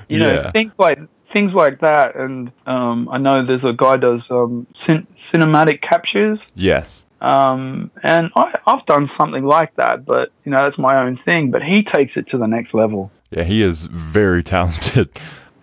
you 0.09 0.19
know, 0.19 0.33
yeah. 0.33 0.51
things 0.51 0.71
like 0.77 0.99
things 1.33 1.53
like 1.53 1.81
that. 1.81 2.15
And 2.15 2.51
um, 2.65 3.09
I 3.09 3.17
know 3.17 3.45
there's 3.45 3.63
a 3.63 3.74
guy 3.74 3.98
does 3.98 4.21
um, 4.29 4.67
cin- 4.77 5.07
cinematic 5.33 5.81
captures. 5.81 6.39
Yes. 6.55 7.05
Um, 7.21 7.91
and 8.01 8.31
I, 8.36 8.53
I've 8.65 8.86
done 8.86 9.09
something 9.19 9.43
like 9.43 9.75
that, 9.75 10.05
but 10.05 10.31
you 10.45 10.51
know, 10.51 10.59
that's 10.59 10.77
my 10.77 11.01
own 11.03 11.19
thing. 11.25 11.51
But 11.51 11.62
he 11.63 11.83
takes 11.83 12.17
it 12.17 12.29
to 12.29 12.38
the 12.38 12.48
next 12.48 12.74
level. 12.74 13.12
Yeah, 13.29 13.43
he 13.43 13.62
is 13.62 13.86
very 13.88 14.43
talented. 14.55 15.09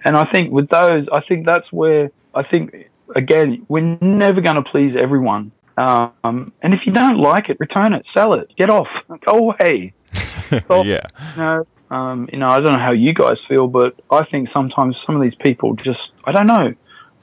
And 0.04 0.16
I 0.16 0.30
think 0.30 0.52
with 0.52 0.68
those, 0.68 1.06
I 1.12 1.20
think 1.20 1.46
that's 1.46 1.70
where 1.72 2.10
I 2.34 2.42
think 2.42 2.90
again 3.14 3.64
we're 3.68 3.98
never 4.00 4.40
going 4.40 4.56
to 4.56 4.62
please 4.62 4.94
everyone. 5.00 5.52
Um, 5.78 6.52
and 6.62 6.72
if 6.72 6.80
you 6.86 6.92
don't 6.92 7.18
like 7.18 7.50
it, 7.50 7.58
return 7.60 7.92
it, 7.92 8.06
sell 8.16 8.34
it, 8.34 8.50
get 8.56 8.70
off, 8.70 8.88
go 9.26 9.50
away. 9.50 9.92
Stop, 10.46 10.86
yeah. 10.86 11.06
You 11.34 11.42
know, 11.42 11.66
um, 11.90 12.28
you 12.32 12.38
know, 12.38 12.48
I 12.48 12.60
don't 12.60 12.72
know 12.72 12.78
how 12.78 12.92
you 12.92 13.14
guys 13.14 13.36
feel, 13.48 13.68
but 13.68 14.00
I 14.10 14.24
think 14.24 14.48
sometimes 14.52 14.96
some 15.04 15.16
of 15.16 15.22
these 15.22 15.34
people 15.36 15.74
just, 15.76 16.00
I 16.24 16.32
don't 16.32 16.46
know. 16.46 16.74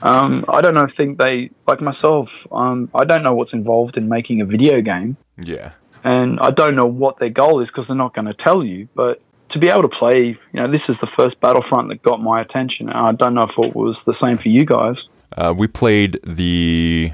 Um, 0.01 0.45
I 0.49 0.61
don't 0.61 0.73
know. 0.73 0.87
Think 0.97 1.19
they 1.19 1.51
like 1.67 1.81
myself. 1.81 2.29
Um, 2.51 2.89
I 2.93 3.05
don't 3.05 3.23
know 3.23 3.33
what's 3.33 3.53
involved 3.53 3.97
in 3.97 4.09
making 4.09 4.41
a 4.41 4.45
video 4.45 4.81
game. 4.81 5.17
Yeah. 5.37 5.73
And 6.03 6.39
I 6.39 6.51
don't 6.51 6.75
know 6.75 6.85
what 6.85 7.19
their 7.19 7.29
goal 7.29 7.61
is 7.61 7.67
because 7.67 7.85
they're 7.87 7.95
not 7.95 8.13
going 8.13 8.25
to 8.25 8.33
tell 8.33 8.63
you. 8.63 8.87
But 8.95 9.21
to 9.51 9.59
be 9.59 9.69
able 9.69 9.83
to 9.83 9.89
play, 9.89 10.37
you 10.51 10.59
know, 10.59 10.69
this 10.69 10.81
is 10.89 10.95
the 10.99 11.07
first 11.15 11.39
Battlefront 11.39 11.89
that 11.89 12.01
got 12.01 12.21
my 12.21 12.41
attention. 12.41 12.89
I 12.89 13.13
don't 13.13 13.33
know 13.33 13.43
if 13.43 13.51
it 13.57 13.75
was 13.75 13.95
the 14.05 14.15
same 14.21 14.35
for 14.35 14.49
you 14.49 14.65
guys. 14.65 14.95
Uh, 15.37 15.53
we 15.55 15.67
played 15.67 16.19
the 16.25 17.11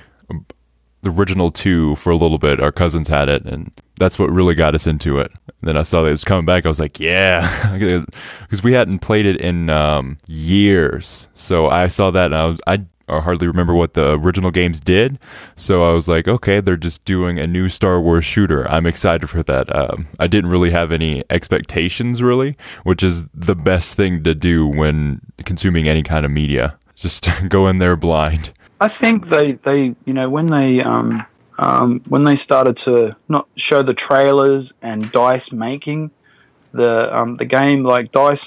the 1.01 1.12
original 1.12 1.51
two 1.51 1.96
for 1.96 2.12
a 2.12 2.18
little 2.18 2.38
bit. 2.38 2.60
Our 2.60 2.72
cousins 2.72 3.08
had 3.08 3.29
it, 3.29 3.46
and 3.46 3.72
that's 3.98 4.20
what 4.20 4.32
really 4.32 4.56
got 4.56 4.75
us 4.75 4.88
into 4.88 5.20
it. 5.20 5.32
And 5.48 5.68
then 5.68 5.77
I 5.77 5.84
saw 5.84 6.01
that 6.01 6.10
it 6.10 6.12
was 6.12 6.24
coming 6.24 6.46
back. 6.46 6.65
I 6.65 6.70
was 6.70 6.79
like, 6.79 7.00
yeah, 7.00 7.77
because 8.41 8.63
we 8.63 8.74
hadn't 8.74 9.00
played 9.00 9.25
it 9.25 9.39
in 9.41 9.70
um, 9.70 10.18
years. 10.27 11.27
So 11.36 11.68
I 11.68 11.88
saw 11.88 12.12
that, 12.12 12.27
and 12.27 12.36
I 12.36 12.46
was 12.46 12.62
I 12.68 12.86
hardly 13.10 13.48
remember 13.48 13.74
what 13.74 13.96
the 13.96 14.13
original 14.13 14.51
games 14.51 14.79
did. 14.79 15.18
So 15.56 15.84
I 15.84 15.94
was 15.94 16.08
like, 16.08 16.27
okay, 16.27 16.62
they're 16.62 16.77
just 16.77 17.03
doing 17.06 17.39
a 17.39 17.48
new 17.48 17.70
Star 17.70 18.00
Wars 18.00 18.25
shooter. 18.25 18.70
I'm 18.70 18.86
excited 18.86 19.27
for 19.29 19.41
that. 19.44 19.75
Um, 19.75 20.08
I 20.20 20.27
didn't 20.27 20.51
really 20.51 20.72
have 20.72 20.91
any 20.91 21.24
expectations, 21.29 22.22
really, 22.22 22.56
which 22.84 23.01
is 23.03 23.25
the 23.34 23.56
best 23.56 23.96
thing 23.96 24.24
to 24.24 24.36
do 24.36 24.68
when 24.68 25.22
consuming 25.46 25.88
any 25.88 26.03
kind 26.03 26.25
of 26.25 26.32
media. 26.32 26.77
Just 26.96 27.29
go 27.50 27.68
in 27.68 27.79
there 27.79 27.96
blind. 27.96 28.51
I 28.81 28.89
think 29.01 29.29
they, 29.29 29.53
they 29.53 29.95
you 30.05 30.13
know 30.13 30.29
when 30.29 30.45
they 30.45 30.81
um, 30.81 31.12
um, 31.57 32.01
when 32.07 32.24
they 32.24 32.38
started 32.38 32.77
to 32.86 33.15
not 33.27 33.48
show 33.57 33.83
the 33.83 33.93
trailers 33.93 34.69
and 34.81 35.12
Dice 35.12 35.51
making 35.51 36.12
the 36.71 37.15
um, 37.15 37.38
the 37.38 37.45
game, 37.45 37.83
like 37.83 38.12
Dice 38.12 38.39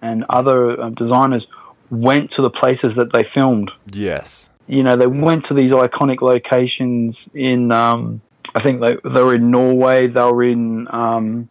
and 0.00 0.24
other 0.28 0.80
um, 0.80 0.94
designers 0.94 1.46
went 1.90 2.30
to 2.32 2.42
the 2.42 2.50
places 2.50 2.92
that 2.96 3.12
they 3.12 3.26
filmed. 3.34 3.70
Yes, 3.92 4.50
you 4.68 4.82
know 4.82 4.96
they 4.96 5.08
went 5.08 5.46
to 5.46 5.54
these 5.54 5.72
iconic 5.72 6.20
locations 6.20 7.16
in. 7.34 7.72
Um, 7.72 8.20
I 8.54 8.62
think 8.62 8.80
they 8.80 8.96
they 9.04 9.22
were 9.22 9.34
in 9.34 9.50
Norway. 9.50 10.06
They 10.06 10.22
were 10.22 10.44
in 10.44 10.86
um, 10.90 11.48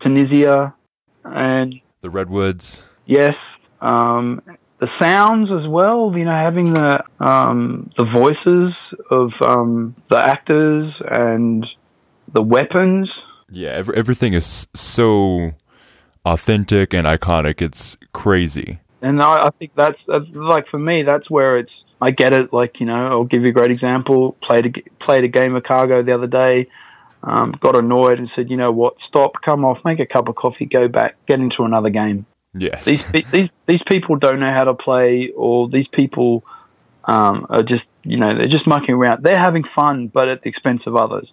Tunisia 0.00 0.74
and 1.24 1.80
the 2.02 2.10
redwoods. 2.10 2.82
Yes, 3.06 3.36
um, 3.80 4.40
the 4.82 4.88
sounds 5.00 5.48
as 5.52 5.66
well. 5.68 6.12
You 6.14 6.24
know, 6.24 6.32
having 6.32 6.74
the 6.74 7.04
um, 7.20 7.90
the 7.96 8.04
voices 8.04 8.74
of 9.10 9.32
um, 9.40 9.94
the 10.10 10.18
actors 10.18 10.92
and 11.08 11.64
the 12.32 12.42
weapons. 12.42 13.08
Yeah, 13.48 13.70
every, 13.70 13.96
everything 13.96 14.34
is 14.34 14.66
so 14.74 15.52
authentic 16.24 16.92
and 16.92 17.06
iconic. 17.06 17.62
It's 17.62 17.96
crazy. 18.12 18.80
And 19.02 19.22
I, 19.22 19.44
I 19.44 19.50
think 19.58 19.70
that's, 19.76 19.98
that's 20.08 20.34
like 20.34 20.66
for 20.68 20.78
me. 20.78 21.04
That's 21.04 21.30
where 21.30 21.58
it's. 21.58 21.72
I 22.00 22.10
get 22.10 22.34
it. 22.34 22.52
Like 22.52 22.80
you 22.80 22.86
know, 22.86 23.06
I'll 23.06 23.24
give 23.24 23.42
you 23.42 23.50
a 23.50 23.52
great 23.52 23.70
example. 23.70 24.36
Played 24.42 24.66
a, 24.66 25.04
played 25.04 25.22
a 25.22 25.28
game 25.28 25.54
of 25.54 25.62
Cargo 25.62 26.02
the 26.02 26.12
other 26.12 26.26
day. 26.26 26.68
Um, 27.22 27.54
got 27.60 27.76
annoyed 27.76 28.18
and 28.18 28.28
said, 28.34 28.50
you 28.50 28.56
know 28.56 28.72
what? 28.72 28.94
Stop. 29.06 29.34
Come 29.44 29.64
off. 29.64 29.78
Make 29.84 30.00
a 30.00 30.06
cup 30.06 30.28
of 30.28 30.34
coffee. 30.34 30.66
Go 30.66 30.88
back. 30.88 31.14
Get 31.28 31.38
into 31.38 31.62
another 31.62 31.90
game. 31.90 32.26
Yes. 32.54 32.84
These 32.84 33.04
these 33.30 33.48
these 33.66 33.82
people 33.86 34.16
don't 34.16 34.40
know 34.40 34.52
how 34.52 34.64
to 34.64 34.74
play, 34.74 35.32
or 35.34 35.68
these 35.68 35.88
people 35.88 36.44
um, 37.04 37.46
are 37.48 37.62
just 37.62 37.84
you 38.02 38.18
know 38.18 38.34
they're 38.34 38.44
just 38.44 38.66
mucking 38.66 38.94
around. 38.94 39.22
They're 39.22 39.38
having 39.38 39.64
fun, 39.74 40.08
but 40.08 40.28
at 40.28 40.42
the 40.42 40.48
expense 40.48 40.82
of 40.86 40.96
others. 40.96 41.30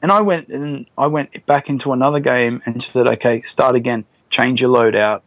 And 0.00 0.12
I 0.12 0.20
went 0.20 0.48
and 0.48 0.86
I 0.96 1.06
went 1.06 1.46
back 1.46 1.68
into 1.68 1.92
another 1.92 2.20
game 2.20 2.62
and 2.66 2.84
said, 2.92 3.10
okay, 3.14 3.42
start 3.52 3.74
again, 3.74 4.04
change 4.30 4.60
your 4.60 4.70
loadout, 4.70 5.22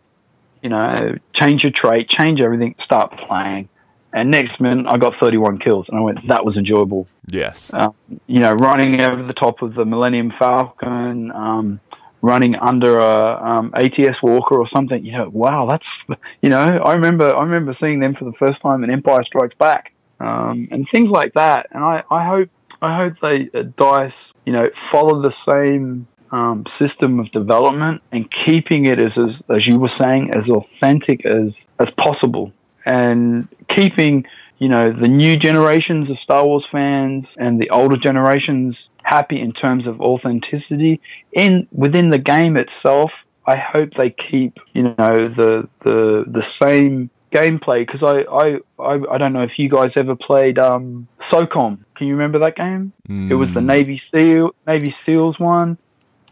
you 0.62 0.69
know, 0.69 1.15
change 1.33 1.63
your 1.63 1.74
trait, 1.74 2.07
change 2.07 2.39
everything, 2.39 2.75
start 2.83 3.12
playing. 3.12 3.67
And 4.13 4.29
next 4.29 4.60
minute, 4.60 4.88
I 4.89 4.98
got 4.98 5.15
31 5.19 5.60
kills, 5.60 5.88
and 5.88 5.98
I 5.98 6.01
went, 6.01 6.27
that 6.27 6.45
was 6.45 6.57
enjoyable. 6.57 7.07
Yes. 7.27 7.74
Um, 7.74 7.95
you 8.27 8.39
know, 8.39 8.53
running 8.53 9.01
over 9.01 9.24
the 9.24 9.33
top 9.33 9.62
of 9.62 9.74
the 9.74 9.86
Millennium 9.86 10.33
Falcon, 10.38 11.31
um, 11.31 11.79
running 12.21 12.55
under 12.55 12.97
a 12.97 13.43
um, 13.43 13.73
ATS 13.75 14.21
Walker 14.21 14.57
or 14.57 14.67
something. 14.73 15.03
You 15.03 15.13
know, 15.13 15.29
wow, 15.29 15.67
that's 15.69 16.19
you 16.41 16.49
know, 16.49 16.59
I 16.59 16.93
remember 16.93 17.35
I 17.35 17.43
remember 17.43 17.75
seeing 17.79 17.99
them 17.99 18.15
for 18.15 18.25
the 18.25 18.33
first 18.33 18.61
time 18.61 18.83
in 18.83 18.89
Empire 18.89 19.23
Strikes 19.23 19.55
Back, 19.55 19.93
um, 20.19 20.67
and 20.71 20.87
things 20.91 21.09
like 21.09 21.33
that. 21.33 21.67
And 21.71 21.83
I, 21.83 22.03
I 22.09 22.25
hope 22.27 22.49
I 22.81 22.97
hope 22.97 23.13
they 23.21 23.49
uh, 23.57 23.63
Dice 23.77 24.13
you 24.45 24.53
know 24.53 24.69
follow 24.91 25.21
the 25.21 25.33
same 25.51 26.07
um, 26.31 26.65
system 26.79 27.19
of 27.19 27.31
development 27.31 28.01
and 28.11 28.27
keeping 28.45 28.85
it 28.85 28.99
as, 28.99 29.11
as 29.17 29.35
as 29.49 29.67
you 29.67 29.79
were 29.79 29.91
saying 29.99 30.31
as 30.33 30.47
authentic 30.49 31.25
as 31.25 31.51
as 31.79 31.87
possible, 31.97 32.51
and 32.85 33.47
keeping 33.75 34.25
you 34.59 34.69
know 34.69 34.91
the 34.91 35.07
new 35.07 35.35
generations 35.37 36.09
of 36.09 36.17
Star 36.19 36.45
Wars 36.45 36.65
fans 36.71 37.25
and 37.37 37.59
the 37.59 37.69
older 37.71 37.97
generations 37.97 38.77
happy 39.03 39.39
in 39.39 39.51
terms 39.51 39.88
of 39.88 40.01
authenticity 40.01 41.01
in 41.34 41.67
within 41.72 42.10
the 42.10 42.20
game 42.20 42.58
itself. 42.58 43.12
I 43.46 43.58
hope 43.58 43.91
they 43.98 44.12
keep 44.12 44.58
you 44.74 44.84
know 44.84 45.29
the 45.29 45.67
the 45.84 46.25
the 46.27 46.43
same 46.63 47.10
gameplay 47.31 47.86
because 47.86 48.03
I, 48.03 48.24
I, 48.31 48.58
I 48.79 49.13
I 49.13 49.17
don't 49.17 49.34
know 49.34 49.43
if 49.43 49.58
you 49.58 49.70
guys 49.70 49.91
ever 49.96 50.15
played 50.15 50.60
um, 50.60 51.08
SOCOM. 51.29 51.79
Can 51.96 52.08
you 52.08 52.13
remember 52.13 52.39
that 52.39 52.55
game? 52.55 52.93
Mm. 53.08 53.31
It 53.31 53.36
was 53.36 53.50
the 53.53 53.62
hmm. 53.62 53.67
Navy 53.67 54.01
SEAL 54.13 54.55
Navy 54.67 54.96
SEALs 55.05 55.39
one, 55.39 55.77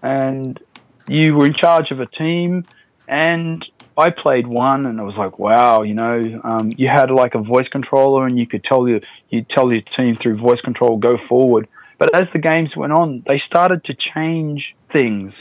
and 0.02 0.60
you 1.08 1.36
were 1.36 1.46
in 1.46 1.54
charge 1.54 1.92
of 1.92 2.00
a 2.00 2.06
team, 2.06 2.64
and 3.08 3.66
I 3.98 4.12
played 4.12 4.48
one, 4.48 4.86
and 4.86 5.02
I 5.02 5.04
was 5.04 5.16
like, 5.16 5.40
wow, 5.40 5.82
you 5.82 5.94
know, 5.94 6.42
um, 6.44 6.70
you 6.78 6.88
had 6.88 7.12
like 7.12 7.36
a 7.36 7.40
voice 7.40 7.68
controller, 7.68 8.26
and 8.26 8.40
you 8.40 8.48
could 8.48 8.64
tell 8.64 8.88
your 8.88 9.00
you 9.30 9.46
tell 9.50 9.72
your 9.72 9.82
team 9.82 10.14
through 10.14 10.36
voice 10.36 10.62
control 10.62 10.98
go 10.98 11.18
forward. 11.28 11.68
But 12.00 12.16
as 12.16 12.28
the 12.32 12.40
games 12.40 12.76
went 12.76 12.94
on, 12.94 13.24
they 13.28 13.42
started 13.46 13.84
to 13.84 13.94
change 13.94 14.74
things 14.92 15.34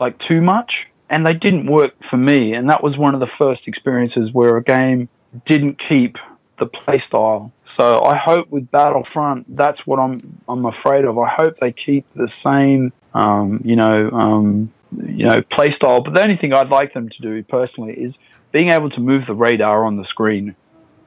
like 0.00 0.16
too 0.28 0.42
much, 0.42 0.72
and 1.08 1.24
they 1.24 1.34
didn't 1.34 1.70
work 1.70 1.92
for 2.10 2.16
me. 2.16 2.52
And 2.52 2.68
that 2.68 2.82
was 2.82 2.98
one 2.98 3.14
of 3.14 3.20
the 3.20 3.30
first 3.38 3.62
experiences 3.66 4.30
where 4.32 4.56
a 4.56 4.62
game 4.62 5.08
didn't 5.46 5.80
keep 5.88 6.16
the 6.58 6.66
playstyle. 6.66 7.52
So 7.78 8.02
I 8.02 8.16
hope 8.16 8.50
with 8.50 8.70
Battlefront, 8.72 9.54
that's 9.54 9.78
what 9.86 10.00
I'm 10.00 10.14
I'm 10.48 10.66
afraid 10.66 11.04
of. 11.04 11.16
I 11.18 11.28
hope 11.28 11.56
they 11.56 11.72
keep 11.72 12.04
the 12.14 12.28
same, 12.44 12.92
um, 13.14 13.62
you 13.64 13.76
know, 13.76 14.10
um, 14.10 14.72
you 14.92 15.26
know, 15.26 15.40
playstyle. 15.42 16.04
But 16.04 16.14
the 16.14 16.22
only 16.22 16.36
thing 16.36 16.52
I'd 16.52 16.68
like 16.68 16.92
them 16.92 17.08
to 17.08 17.18
do 17.20 17.42
personally 17.44 17.92
is 17.92 18.14
being 18.50 18.72
able 18.72 18.90
to 18.90 19.00
move 19.00 19.26
the 19.28 19.34
radar 19.34 19.84
on 19.84 19.96
the 19.96 20.04
screen. 20.06 20.56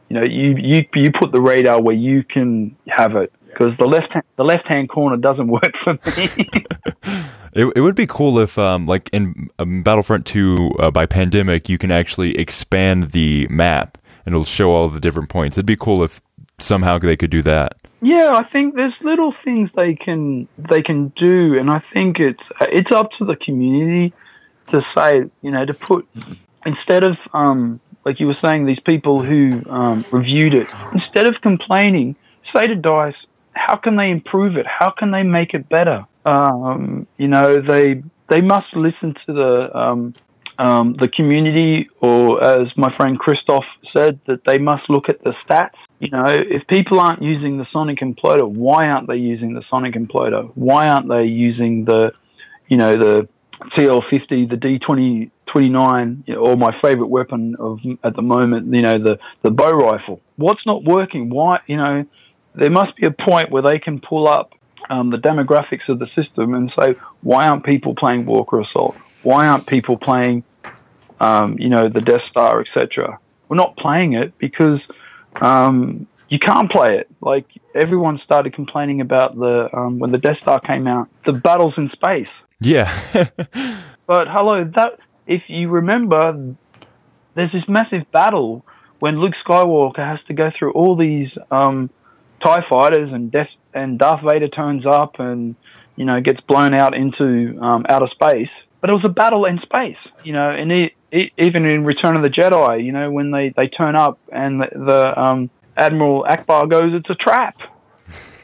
You 0.08 0.16
know, 0.20 0.24
you 0.24 0.56
you 0.58 0.86
you 0.96 1.12
put 1.12 1.34
the 1.34 1.42
radar 1.42 1.82
where 1.82 1.96
you 1.96 2.24
can 2.24 2.78
have 2.88 3.18
it 3.18 3.30
because 3.54 3.78
the 3.78 3.86
left 3.86 4.14
the 4.36 4.44
left 4.44 4.68
hand 4.68 4.90
corner 4.90 5.18
doesn't 5.18 5.48
work 5.60 5.74
for 5.84 5.94
me. 6.18 6.30
It, 7.56 7.72
it 7.76 7.82
would 7.82 7.94
be 7.94 8.08
cool 8.08 8.40
if, 8.40 8.58
um, 8.58 8.88
like 8.88 9.12
in 9.14 9.48
um, 9.60 9.84
Battlefront 9.84 10.26
2 10.26 10.72
uh, 10.80 10.90
by 10.90 11.06
Pandemic, 11.06 11.70
you 11.70 11.78
can 11.78 11.92
actually 11.92 12.36
expand 12.36 13.12
the 13.12 13.48
map 13.48 14.00
and 14.26 14.34
it'll 14.34 14.44
show 14.44 14.72
all 14.72 14.90
the 14.90 15.00
different 15.00 15.30
points. 15.30 15.56
It'd 15.56 15.68
be 15.68 15.76
cool 15.76 16.04
if 16.04 16.20
somehow 16.58 16.98
they 16.98 17.16
could 17.16 17.30
do 17.30 17.44
that. 17.44 17.76
Yeah, 18.02 18.32
I 18.34 18.42
think 18.42 18.74
there's 18.74 19.00
little 19.04 19.36
things 19.44 19.70
they 19.76 19.94
can 19.94 20.48
they 20.58 20.82
can 20.82 21.10
do, 21.10 21.58
and 21.60 21.70
I 21.70 21.78
think 21.78 22.20
it's 22.20 22.44
it's 22.62 22.92
up 22.92 23.12
to 23.20 23.26
the 23.26 23.36
community 23.36 24.14
to 24.68 24.84
say, 24.96 25.26
you 25.42 25.52
know, 25.52 25.64
to 25.64 25.74
put 25.74 26.08
instead 26.66 27.04
of 27.04 27.20
um, 27.34 27.80
like 28.06 28.20
you 28.20 28.28
were 28.28 28.36
saying, 28.36 28.66
these 28.66 28.80
people 28.80 29.22
who 29.22 29.62
um, 29.70 30.06
reviewed 30.12 30.54
it, 30.54 30.68
instead 30.94 31.28
of 31.28 31.42
complaining, 31.42 32.16
say 32.54 32.68
to 32.68 32.76
Dice, 32.76 33.26
how 33.54 33.76
can 33.76 33.96
they 33.96 34.10
improve 34.10 34.58
it? 34.58 34.66
How 34.68 34.92
can 34.92 35.12
they 35.12 35.24
make 35.24 35.54
it 35.54 35.70
better? 35.70 36.06
Um, 36.26 37.08
you 37.18 37.28
know, 37.28 37.62
they 37.62 38.04
they 38.30 38.42
must 38.42 38.76
listen 38.76 39.16
to 39.26 39.34
the 39.34 39.78
um, 39.78 40.14
um, 40.58 40.94
the 40.94 41.08
community, 41.08 41.90
or 42.00 42.44
as 42.44 42.68
my 42.78 42.92
friend 42.94 43.18
Christoph 43.18 43.66
said, 43.96 44.20
that 44.28 44.44
they 44.46 44.58
must 44.58 44.90
look 44.90 45.10
at 45.10 45.24
the 45.24 45.34
stats. 45.44 45.88
You 46.00 46.10
know, 46.10 46.24
if 46.26 46.68
people 46.68 47.00
aren't 47.00 47.22
using 47.22 47.58
the 47.58 47.66
Sonic 47.72 48.00
Imploder, 48.00 48.48
why 48.48 48.88
aren't 48.88 49.08
they 49.08 49.16
using 49.16 49.54
the 49.54 49.64
Sonic 49.70 49.96
Imploder? 49.96 50.52
Why 50.56 50.90
aren't 50.90 51.10
they 51.10 51.24
using 51.24 51.86
the, 51.86 52.14
you 52.68 52.78
know, 52.78 52.94
the 52.94 53.28
TL50, 53.78 54.50
the 54.50 54.58
D20, 54.58 55.32
29, 55.52 56.24
or 56.38 56.58
my 56.58 56.76
favorite 56.82 57.08
weapon 57.08 57.56
of 57.60 57.80
at 58.04 58.16
the 58.16 58.22
moment, 58.22 58.74
you 58.74 58.82
know, 58.82 58.98
the, 58.98 59.18
the 59.44 59.52
bow 59.52 59.72
rifle. 59.72 60.20
What's 60.36 60.66
not 60.66 60.84
working? 60.84 61.30
Why, 61.30 61.60
you 61.68 61.78
know, 61.78 62.06
there 62.56 62.70
must 62.70 62.96
be 62.96 63.06
a 63.06 63.12
point 63.12 63.50
where 63.50 63.62
they 63.62 63.80
can 63.80 64.00
pull 64.00 64.28
up 64.28 64.54
um, 64.90 65.10
the 65.10 65.18
demographics 65.18 65.88
of 65.90 66.00
the 66.00 66.08
system 66.08 66.54
and 66.54 66.72
say, 66.80 66.96
why 67.22 67.48
aren't 67.48 67.64
people 67.64 67.96
playing 67.96 68.26
Walker 68.26 68.60
Assault? 68.60 68.96
Why 69.24 69.48
aren't 69.48 69.66
people 69.66 69.98
playing, 69.98 70.44
um, 71.20 71.58
you 71.58 71.70
know, 71.70 71.90
the 71.90 72.02
Death 72.02 72.24
Star, 72.24 72.62
etc.? 72.62 73.20
We're 73.48 73.58
not 73.58 73.78
playing 73.78 74.14
it 74.14 74.38
because 74.38 74.82
um, 75.42 76.08
you 76.30 76.40
can't 76.40 76.72
play 76.72 76.98
it. 76.98 77.10
Like 77.22 77.46
everyone 77.74 78.18
started 78.18 78.54
complaining 78.54 79.02
about 79.02 79.38
the 79.38 79.70
um, 79.76 80.00
when 80.00 80.12
the 80.12 80.18
Death 80.18 80.40
Star 80.42 80.60
came 80.60 80.88
out, 80.88 81.08
the 81.26 81.34
battles 81.34 81.76
in 81.78 81.90
space. 81.90 82.30
Yeah. 82.60 82.92
but 84.06 84.28
hello, 84.28 84.64
that 84.76 85.00
if 85.28 85.44
you 85.48 85.70
remember, 85.70 86.56
there's 87.36 87.52
this 87.52 87.68
massive 87.68 88.12
battle 88.12 88.66
when 89.00 89.20
Luke 89.20 89.34
Skywalker 89.46 89.98
has 89.98 90.20
to 90.28 90.34
go 90.34 90.52
through 90.58 90.72
all 90.72 90.96
these 90.96 91.30
um, 91.52 91.90
Tie 92.44 92.62
fighters 92.62 93.12
and 93.12 93.32
Death 93.32 93.50
and 93.74 93.98
Darth 93.98 94.22
Vader 94.22 94.50
turns 94.50 94.86
up 94.86 95.20
and 95.20 95.56
you 95.96 96.06
know 96.06 96.20
gets 96.22 96.42
blown 96.42 96.74
out 96.74 96.94
into 96.94 97.58
um, 97.62 97.86
outer 97.90 98.08
space. 98.08 98.50
But 98.82 98.90
it 98.90 98.94
was 98.94 99.04
a 99.06 99.10
battle 99.10 99.46
in 99.46 99.60
space, 99.60 99.98
you 100.26 100.34
know, 100.34 100.50
and 100.50 100.70
it, 100.70 100.92
it, 101.10 101.32
even 101.38 101.66
in 101.66 101.86
Return 101.86 102.18
of 102.18 102.22
the 102.22 102.30
Jedi, 102.30 102.84
you 102.84 102.92
know, 102.92 103.10
when 103.10 103.32
they, 103.32 103.54
they 103.56 103.70
turn 103.70 103.96
up 103.96 104.20
and 104.30 104.60
the, 104.60 104.68
the 104.74 105.22
um, 105.22 105.50
Admiral 105.78 106.26
Ackbar 106.30 106.70
goes, 106.70 106.94
"It's 106.94 107.10
a 107.10 107.16
trap." 107.16 107.56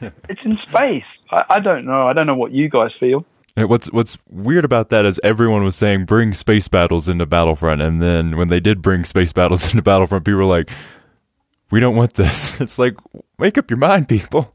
it's 0.30 0.40
in 0.44 0.58
space. 0.66 1.04
I, 1.30 1.44
I 1.50 1.60
don't 1.60 1.84
know. 1.84 2.08
I 2.08 2.14
don't 2.14 2.26
know 2.26 2.36
what 2.36 2.52
you 2.52 2.70
guys 2.70 2.94
feel. 2.94 3.26
What's 3.56 3.92
what's 3.92 4.16
weird 4.30 4.64
about 4.64 4.88
that 4.88 5.04
is 5.04 5.20
everyone 5.22 5.62
was 5.64 5.76
saying 5.76 6.06
bring 6.06 6.32
space 6.32 6.68
battles 6.68 7.08
into 7.08 7.26
Battlefront, 7.26 7.82
and 7.82 8.00
then 8.00 8.38
when 8.38 8.48
they 8.48 8.60
did 8.60 8.80
bring 8.80 9.04
space 9.04 9.34
battles 9.34 9.66
into 9.70 9.82
Battlefront, 9.82 10.24
people 10.24 10.38
were 10.38 10.46
like, 10.46 10.70
"We 11.70 11.80
don't 11.80 11.96
want 11.96 12.14
this." 12.14 12.54
It's 12.60 12.78
like, 12.78 12.94
make 13.38 13.58
up 13.58 13.70
your 13.70 13.78
mind, 13.78 14.08
people. 14.08 14.54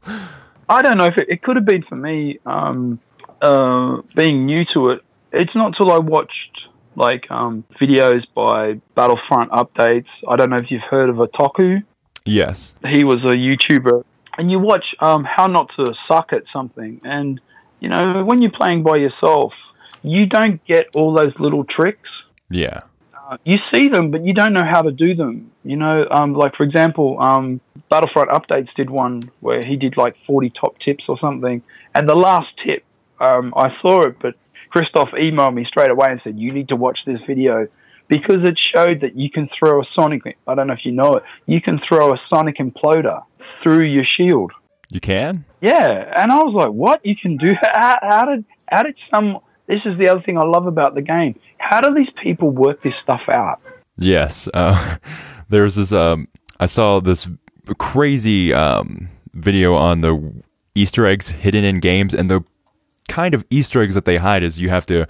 I 0.68 0.82
don't 0.82 0.98
know 0.98 1.06
if 1.06 1.18
it, 1.18 1.28
it 1.28 1.42
could 1.42 1.56
have 1.56 1.64
been 1.64 1.82
for 1.82 1.96
me 1.96 2.38
um, 2.46 2.98
uh, 3.40 4.02
being 4.14 4.46
new 4.46 4.64
to 4.74 4.90
it. 4.90 5.02
It's 5.32 5.54
not 5.54 5.74
till 5.74 5.90
I 5.90 5.98
watched 5.98 6.70
like 6.94 7.30
um, 7.30 7.64
videos 7.80 8.24
by 8.34 8.74
Battlefront 8.94 9.50
updates. 9.50 10.08
I 10.26 10.36
don't 10.36 10.50
know 10.50 10.56
if 10.56 10.70
you've 10.70 10.82
heard 10.82 11.10
of 11.10 11.16
Otaku. 11.16 11.82
Yes, 12.24 12.74
he 12.86 13.04
was 13.04 13.22
a 13.22 13.36
YouTuber, 13.36 14.04
and 14.38 14.50
you 14.50 14.58
watch 14.58 14.94
um, 15.00 15.24
how 15.24 15.46
not 15.46 15.70
to 15.76 15.94
suck 16.08 16.32
at 16.32 16.42
something 16.52 17.00
and 17.04 17.40
you 17.80 17.88
know, 17.88 18.24
when 18.24 18.40
you're 18.40 18.50
playing 18.50 18.82
by 18.82 18.96
yourself, 18.96 19.52
you 20.02 20.26
don't 20.26 20.64
get 20.64 20.86
all 20.94 21.12
those 21.12 21.38
little 21.38 21.64
tricks. 21.64 22.24
Yeah. 22.50 22.80
Uh, 23.28 23.36
you 23.44 23.58
see 23.74 23.88
them, 23.88 24.12
but 24.12 24.24
you 24.24 24.32
don't 24.32 24.52
know 24.52 24.64
how 24.64 24.82
to 24.82 24.92
do 24.92 25.14
them. 25.14 25.50
You 25.64 25.76
know, 25.76 26.06
um, 26.10 26.34
like 26.34 26.54
for 26.54 26.62
example, 26.62 27.20
um, 27.20 27.60
Battlefront 27.90 28.30
Updates 28.30 28.72
did 28.76 28.88
one 28.88 29.22
where 29.40 29.62
he 29.64 29.76
did 29.76 29.96
like 29.96 30.16
40 30.26 30.50
top 30.50 30.78
tips 30.78 31.04
or 31.08 31.18
something. 31.18 31.62
And 31.94 32.08
the 32.08 32.14
last 32.14 32.48
tip, 32.64 32.84
um, 33.18 33.52
I 33.56 33.72
saw 33.72 34.02
it, 34.02 34.18
but 34.20 34.36
Christoph 34.70 35.10
emailed 35.10 35.54
me 35.54 35.64
straight 35.64 35.90
away 35.90 36.08
and 36.10 36.20
said, 36.22 36.38
you 36.38 36.52
need 36.52 36.68
to 36.68 36.76
watch 36.76 37.00
this 37.04 37.20
video 37.26 37.66
because 38.08 38.48
it 38.48 38.58
showed 38.74 39.00
that 39.00 39.16
you 39.16 39.28
can 39.30 39.48
throw 39.58 39.80
a 39.80 39.84
sonic, 39.94 40.36
I 40.46 40.54
don't 40.54 40.68
know 40.68 40.74
if 40.74 40.84
you 40.84 40.92
know 40.92 41.16
it, 41.16 41.24
you 41.46 41.60
can 41.60 41.80
throw 41.80 42.12
a 42.12 42.20
sonic 42.28 42.58
imploder 42.58 43.24
through 43.62 43.84
your 43.84 44.04
shield. 44.04 44.52
You 44.90 45.00
can? 45.00 45.44
Yeah, 45.60 46.12
and 46.16 46.30
I 46.30 46.36
was 46.36 46.54
like, 46.54 46.70
"What? 46.70 47.04
You 47.04 47.16
can 47.16 47.36
do 47.38 47.50
that? 47.60 47.72
How, 47.74 47.98
how 48.02 48.24
did 48.26 48.44
how 48.70 48.82
did 48.84 48.94
some? 49.10 49.38
This 49.66 49.80
is 49.84 49.98
the 49.98 50.08
other 50.08 50.20
thing 50.22 50.38
I 50.38 50.44
love 50.44 50.66
about 50.66 50.94
the 50.94 51.02
game. 51.02 51.38
How 51.58 51.80
do 51.80 51.94
these 51.94 52.12
people 52.22 52.50
work 52.50 52.82
this 52.82 52.94
stuff 53.02 53.22
out?" 53.28 53.60
Yes, 53.98 54.48
uh, 54.54 54.96
there's 55.48 55.76
this. 55.76 55.92
Um, 55.92 56.28
I 56.60 56.66
saw 56.66 57.00
this 57.00 57.28
crazy 57.78 58.52
um, 58.52 59.08
video 59.32 59.74
on 59.74 60.00
the 60.00 60.32
Easter 60.74 61.06
eggs 61.06 61.30
hidden 61.30 61.64
in 61.64 61.80
games, 61.80 62.14
and 62.14 62.30
the 62.30 62.44
kind 63.08 63.34
of 63.34 63.44
Easter 63.50 63.82
eggs 63.82 63.94
that 63.94 64.04
they 64.04 64.16
hide 64.16 64.42
is 64.42 64.58
you 64.58 64.68
have 64.68 64.86
to 64.86 65.06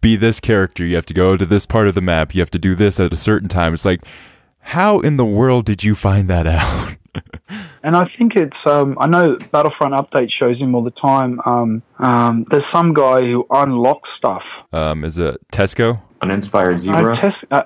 be 0.00 0.16
this 0.16 0.40
character, 0.40 0.84
you 0.84 0.94
have 0.94 1.06
to 1.06 1.14
go 1.14 1.36
to 1.36 1.44
this 1.44 1.66
part 1.66 1.88
of 1.88 1.94
the 1.94 2.00
map, 2.00 2.34
you 2.34 2.40
have 2.40 2.50
to 2.50 2.58
do 2.58 2.74
this 2.74 2.98
at 2.98 3.12
a 3.12 3.16
certain 3.16 3.48
time. 3.48 3.74
It's 3.74 3.84
like, 3.84 4.00
how 4.60 5.00
in 5.00 5.16
the 5.16 5.24
world 5.24 5.66
did 5.66 5.84
you 5.84 5.94
find 5.94 6.28
that 6.28 6.46
out? 6.46 6.96
And 7.82 7.96
I 7.96 8.08
think 8.18 8.36
it's 8.36 8.56
um, 8.66 8.96
I 9.00 9.06
know 9.06 9.36
Battlefront 9.52 9.94
update 9.94 10.30
shows 10.30 10.58
him 10.58 10.74
all 10.74 10.82
the 10.82 10.90
time. 10.90 11.40
Um, 11.44 11.82
um, 11.98 12.46
there's 12.50 12.64
some 12.72 12.94
guy 12.94 13.20
who 13.20 13.46
unlocks 13.50 14.08
stuff. 14.16 14.42
Um, 14.72 15.04
is 15.04 15.18
it 15.18 15.40
Tesco? 15.52 16.00
Uninspired 16.20 16.80
Zebra. 16.80 17.14
Uh, 17.14 17.16
tes- 17.16 17.46
uh, 17.50 17.62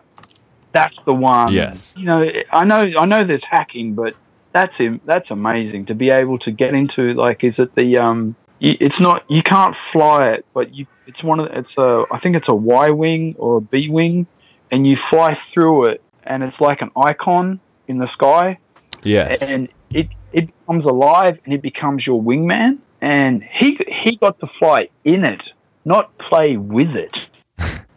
that's 0.72 0.96
the 1.06 1.14
one. 1.14 1.52
Yes. 1.52 1.94
You 1.96 2.06
know, 2.06 2.26
I 2.52 2.64
know, 2.64 2.90
I 2.98 3.06
know. 3.06 3.24
There's 3.24 3.44
hacking, 3.48 3.94
but 3.94 4.16
that's 4.52 4.74
him. 4.76 5.00
That's 5.04 5.30
amazing 5.30 5.86
to 5.86 5.94
be 5.94 6.10
able 6.10 6.38
to 6.40 6.50
get 6.50 6.74
into. 6.74 7.12
Like, 7.12 7.44
is 7.44 7.54
it 7.58 7.74
the 7.74 7.98
um? 7.98 8.36
It's 8.60 8.98
not. 9.00 9.24
You 9.28 9.42
can't 9.42 9.76
fly 9.92 10.30
it, 10.30 10.46
but 10.54 10.74
you. 10.74 10.86
It's 11.06 11.22
one 11.22 11.40
of. 11.40 11.46
It's 11.52 11.76
a. 11.76 12.04
I 12.10 12.18
think 12.20 12.36
it's 12.36 12.48
a 12.48 12.54
Y 12.54 12.90
wing 12.90 13.34
or 13.38 13.58
a 13.58 13.60
B 13.60 13.88
wing, 13.88 14.26
and 14.70 14.86
you 14.86 14.96
fly 15.10 15.36
through 15.52 15.86
it, 15.86 16.02
and 16.22 16.42
it's 16.42 16.60
like 16.60 16.80
an 16.80 16.90
icon 16.96 17.60
in 17.86 17.98
the 17.98 18.08
sky 18.12 18.58
Yes. 19.04 19.42
And 19.42 19.68
it, 19.92 20.08
it 20.32 20.46
becomes 20.46 20.84
alive 20.84 21.38
and 21.44 21.54
it 21.54 21.62
becomes 21.62 22.06
your 22.06 22.22
wingman. 22.22 22.78
And 23.00 23.42
he, 23.42 23.78
he 24.04 24.16
got 24.16 24.38
to 24.40 24.46
fly 24.58 24.88
in 25.04 25.26
it, 25.26 25.42
not 25.84 26.16
play 26.18 26.56
with 26.56 26.96
it. 26.96 27.12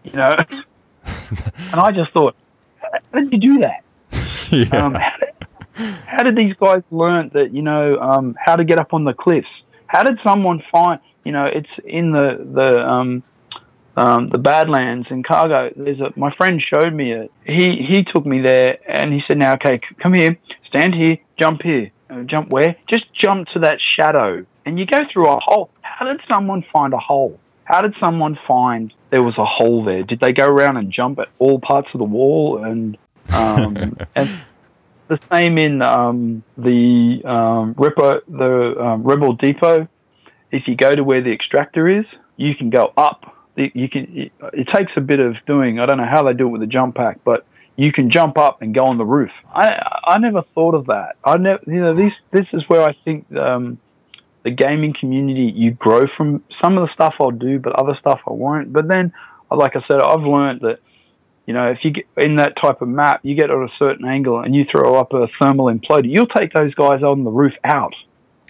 You 0.04 0.14
know? 0.14 0.36
and 1.06 1.80
I 1.80 1.92
just 1.92 2.12
thought, 2.12 2.36
how 2.82 3.20
did 3.20 3.32
you 3.32 3.40
do 3.40 3.60
that? 3.60 3.84
yeah. 4.52 4.86
Um, 4.86 4.96
how, 4.96 5.18
did, 5.18 5.94
how 6.06 6.24
did 6.24 6.36
these 6.36 6.56
guys 6.56 6.84
learn 6.92 7.30
that, 7.30 7.54
you 7.54 7.62
know, 7.62 7.98
um, 8.00 8.36
how 8.44 8.56
to 8.56 8.64
get 8.64 8.80
up 8.80 8.94
on 8.94 9.06
the 9.06 9.14
cliffs? 9.14 9.48
How 9.88 10.04
did 10.04 10.20
someone 10.26 10.62
find, 10.72 11.00
you 11.24 11.32
know, 11.32 11.46
it's 11.46 11.70
in 11.86 12.12
the, 12.12 12.46
the, 12.54 12.86
um, 12.86 13.24
um, 13.98 14.30
the 14.30 14.38
Badlands 14.38 15.08
in 15.10 15.24
Cargo. 15.24 15.72
There's 15.76 16.00
a, 16.00 16.14
my 16.16 16.34
friend 16.36 16.62
showed 16.62 16.94
me 16.94 17.14
it. 17.14 17.32
He 17.46 17.76
he 17.76 18.04
took 18.04 18.26
me 18.26 18.42
there 18.42 18.78
and 18.88 19.12
he 19.12 19.22
said, 19.28 19.40
"Now, 19.40 19.54
okay, 19.54 19.78
come 19.98 20.14
here, 20.14 20.38
stand 20.68 20.94
here, 20.94 21.18
jump 21.40 21.62
here, 21.62 21.92
uh, 22.10 22.24
jump 22.24 22.52
where? 22.52 22.76
Just 22.90 23.06
jump 23.14 23.48
to 23.50 23.60
that 23.60 23.80
shadow." 23.82 24.46
And 24.66 24.78
you 24.78 24.86
go 24.86 25.00
through 25.12 25.28
a 25.28 25.40
hole. 25.40 25.70
How 25.82 26.08
did 26.08 26.20
someone 26.30 26.64
find 26.74 26.94
a 26.94 26.98
hole? 26.98 27.40
How 27.64 27.82
did 27.82 27.96
someone 28.00 28.38
find 28.48 28.94
there 29.10 29.24
was 29.24 29.38
a 29.38 29.46
hole 29.46 29.84
there? 29.84 30.04
Did 30.04 30.20
they 30.20 30.34
go 30.34 30.46
around 30.46 30.78
and 30.78 30.92
jump 30.92 31.20
at 31.20 31.30
all 31.40 31.60
parts 31.60 31.90
of 31.94 32.00
the 32.00 32.06
wall? 32.06 32.64
And 32.64 32.98
um, 33.30 33.98
and 34.16 34.30
the 35.08 35.20
same 35.32 35.58
in 35.58 35.82
um, 35.82 36.44
the 36.58 37.22
um, 37.26 37.76
Repo, 37.76 38.22
the 38.28 38.82
um, 38.82 39.04
Rebel 39.04 39.34
Depot. 39.34 39.88
If 40.52 40.68
you 40.68 40.76
go 40.76 40.96
to 40.96 41.04
where 41.04 41.22
the 41.22 41.32
extractor 41.32 41.88
is, 41.88 42.06
you 42.38 42.56
can 42.56 42.70
go 42.70 42.94
up 42.96 43.38
you 43.58 43.90
can. 43.90 44.30
It 44.54 44.68
takes 44.74 44.92
a 44.96 45.02
bit 45.02 45.20
of 45.20 45.36
doing. 45.46 45.80
I 45.80 45.86
don't 45.86 45.98
know 45.98 46.06
how 46.06 46.24
they 46.24 46.34
do 46.34 46.48
it 46.48 46.52
with 46.52 46.62
the 46.62 46.68
jump 46.68 46.96
pack, 46.96 47.20
but 47.24 47.46
you 47.78 47.94
can 47.94 48.10
jump 48.10 48.38
up 48.38 48.62
and 48.62 48.74
go 48.74 48.86
on 48.86 48.98
the 48.98 49.06
roof. 49.06 49.32
I 49.54 49.80
I 50.06 50.18
never 50.18 50.42
thought 50.54 50.76
of 50.76 50.88
that. 50.88 51.16
I 51.24 51.38
never. 51.38 51.62
You 51.68 51.82
know, 51.82 51.96
this 51.96 52.12
this 52.32 52.48
is 52.54 52.68
where 52.68 52.82
I 52.82 52.94
think 53.06 53.32
um, 53.40 53.78
the 54.44 54.52
gaming 54.52 54.94
community 55.00 55.54
you 55.56 55.72
grow 55.72 56.06
from. 56.18 56.44
Some 56.62 56.78
of 56.78 56.88
the 56.88 56.94
stuff 56.94 57.16
I'll 57.20 57.32
do, 57.32 57.60
but 57.60 57.74
other 57.74 57.96
stuff 58.00 58.20
I 58.28 58.34
won't. 58.34 58.74
But 58.74 58.88
then, 58.88 59.14
like 59.50 59.76
I 59.76 59.82
said, 59.88 60.02
I've 60.02 60.24
learned 60.24 60.62
that. 60.62 60.80
You 61.46 61.54
know, 61.54 61.72
if 61.72 61.78
you 61.84 61.92
get 61.92 62.06
in 62.18 62.36
that 62.36 62.58
type 62.62 62.82
of 62.82 62.90
map, 62.90 63.22
you 63.24 63.34
get 63.34 63.50
at 63.50 63.56
a 63.56 63.70
certain 63.80 64.06
angle 64.06 64.42
and 64.42 64.54
you 64.54 64.66
throw 64.70 64.96
up 64.96 65.14
a 65.14 65.30
thermal 65.40 65.68
imploder, 65.68 66.12
you'll 66.12 66.28
take 66.28 66.52
those 66.52 66.74
guys 66.74 67.04
on 67.04 67.24
the 67.24 67.32
roof 67.32 67.54
out. 67.64 67.94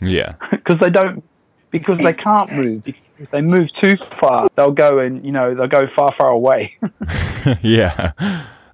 Yeah. 0.01 0.33
Because 0.49 0.79
they 0.79 0.89
don't, 0.89 1.23
because 1.69 1.99
they 1.99 2.13
can't 2.13 2.51
move 2.51 2.83
if 3.19 3.31
they 3.31 3.41
move 3.41 3.69
too 3.81 3.95
far, 4.19 4.47
they'll 4.55 4.71
go 4.71 4.99
and 4.99 5.25
you 5.25 5.31
know 5.31 5.55
they'll 5.55 5.67
go 5.67 5.87
far, 5.95 6.13
far 6.17 6.29
away. 6.29 6.77
yeah, 7.61 8.11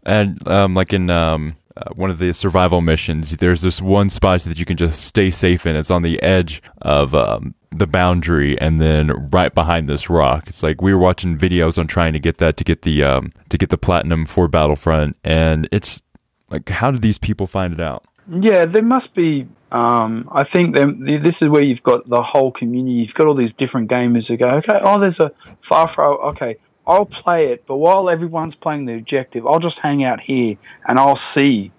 and 0.05 0.45
um, 0.47 0.73
like 0.73 0.93
in 0.93 1.09
um, 1.09 1.55
uh, 1.75 1.89
one 1.95 2.09
of 2.09 2.19
the 2.19 2.33
survival 2.33 2.81
missions, 2.81 3.37
there's 3.37 3.61
this 3.61 3.81
one 3.81 4.09
spot 4.09 4.41
that 4.41 4.59
you 4.59 4.65
can 4.65 4.77
just 4.77 5.05
stay 5.05 5.31
safe 5.31 5.65
in. 5.65 5.75
It's 5.75 5.91
on 5.91 6.01
the 6.01 6.21
edge 6.21 6.61
of 6.81 7.15
um, 7.15 7.55
the 7.71 7.87
boundary, 7.87 8.59
and 8.59 8.79
then 8.79 9.29
right 9.31 9.53
behind 9.53 9.89
this 9.89 10.09
rock. 10.09 10.47
It's 10.47 10.61
like 10.61 10.81
we 10.81 10.93
were 10.93 10.99
watching 10.99 11.37
videos 11.37 11.77
on 11.77 11.87
trying 11.87 12.13
to 12.13 12.19
get 12.19 12.37
that 12.37 12.57
to 12.57 12.63
get 12.63 12.83
the 12.83 13.03
um, 13.03 13.33
to 13.49 13.57
get 13.57 13.69
the 13.69 13.77
platinum 13.77 14.25
for 14.25 14.47
Battlefront, 14.47 15.17
and 15.23 15.67
it's 15.71 16.01
like, 16.49 16.69
how 16.69 16.91
did 16.91 17.01
these 17.01 17.17
people 17.17 17.47
find 17.47 17.73
it 17.73 17.79
out? 17.79 18.05
Yeah, 18.29 18.65
there 18.65 18.83
must 18.83 19.13
be. 19.15 19.47
Um, 19.71 20.29
I 20.31 20.43
think 20.53 20.75
this 20.75 21.35
is 21.41 21.49
where 21.49 21.63
you've 21.63 21.81
got 21.81 22.05
the 22.05 22.21
whole 22.21 22.51
community. 22.51 22.93
You've 22.93 23.15
got 23.15 23.25
all 23.25 23.35
these 23.35 23.51
different 23.57 23.89
gamers 23.89 24.27
who 24.27 24.37
go, 24.37 24.47
okay, 24.57 24.77
oh, 24.83 24.99
there's 24.99 25.19
a 25.19 25.31
far, 25.67 25.91
far, 25.95 26.13
okay, 26.29 26.57
I'll 26.85 27.05
play 27.05 27.51
it, 27.51 27.65
but 27.65 27.77
while 27.77 28.09
everyone's 28.09 28.55
playing 28.55 28.85
the 28.85 28.95
objective, 28.95 29.47
I'll 29.47 29.59
just 29.59 29.77
hang 29.81 30.03
out 30.03 30.19
here 30.19 30.57
and 30.87 30.99
I'll 30.99 31.19
see 31.35 31.71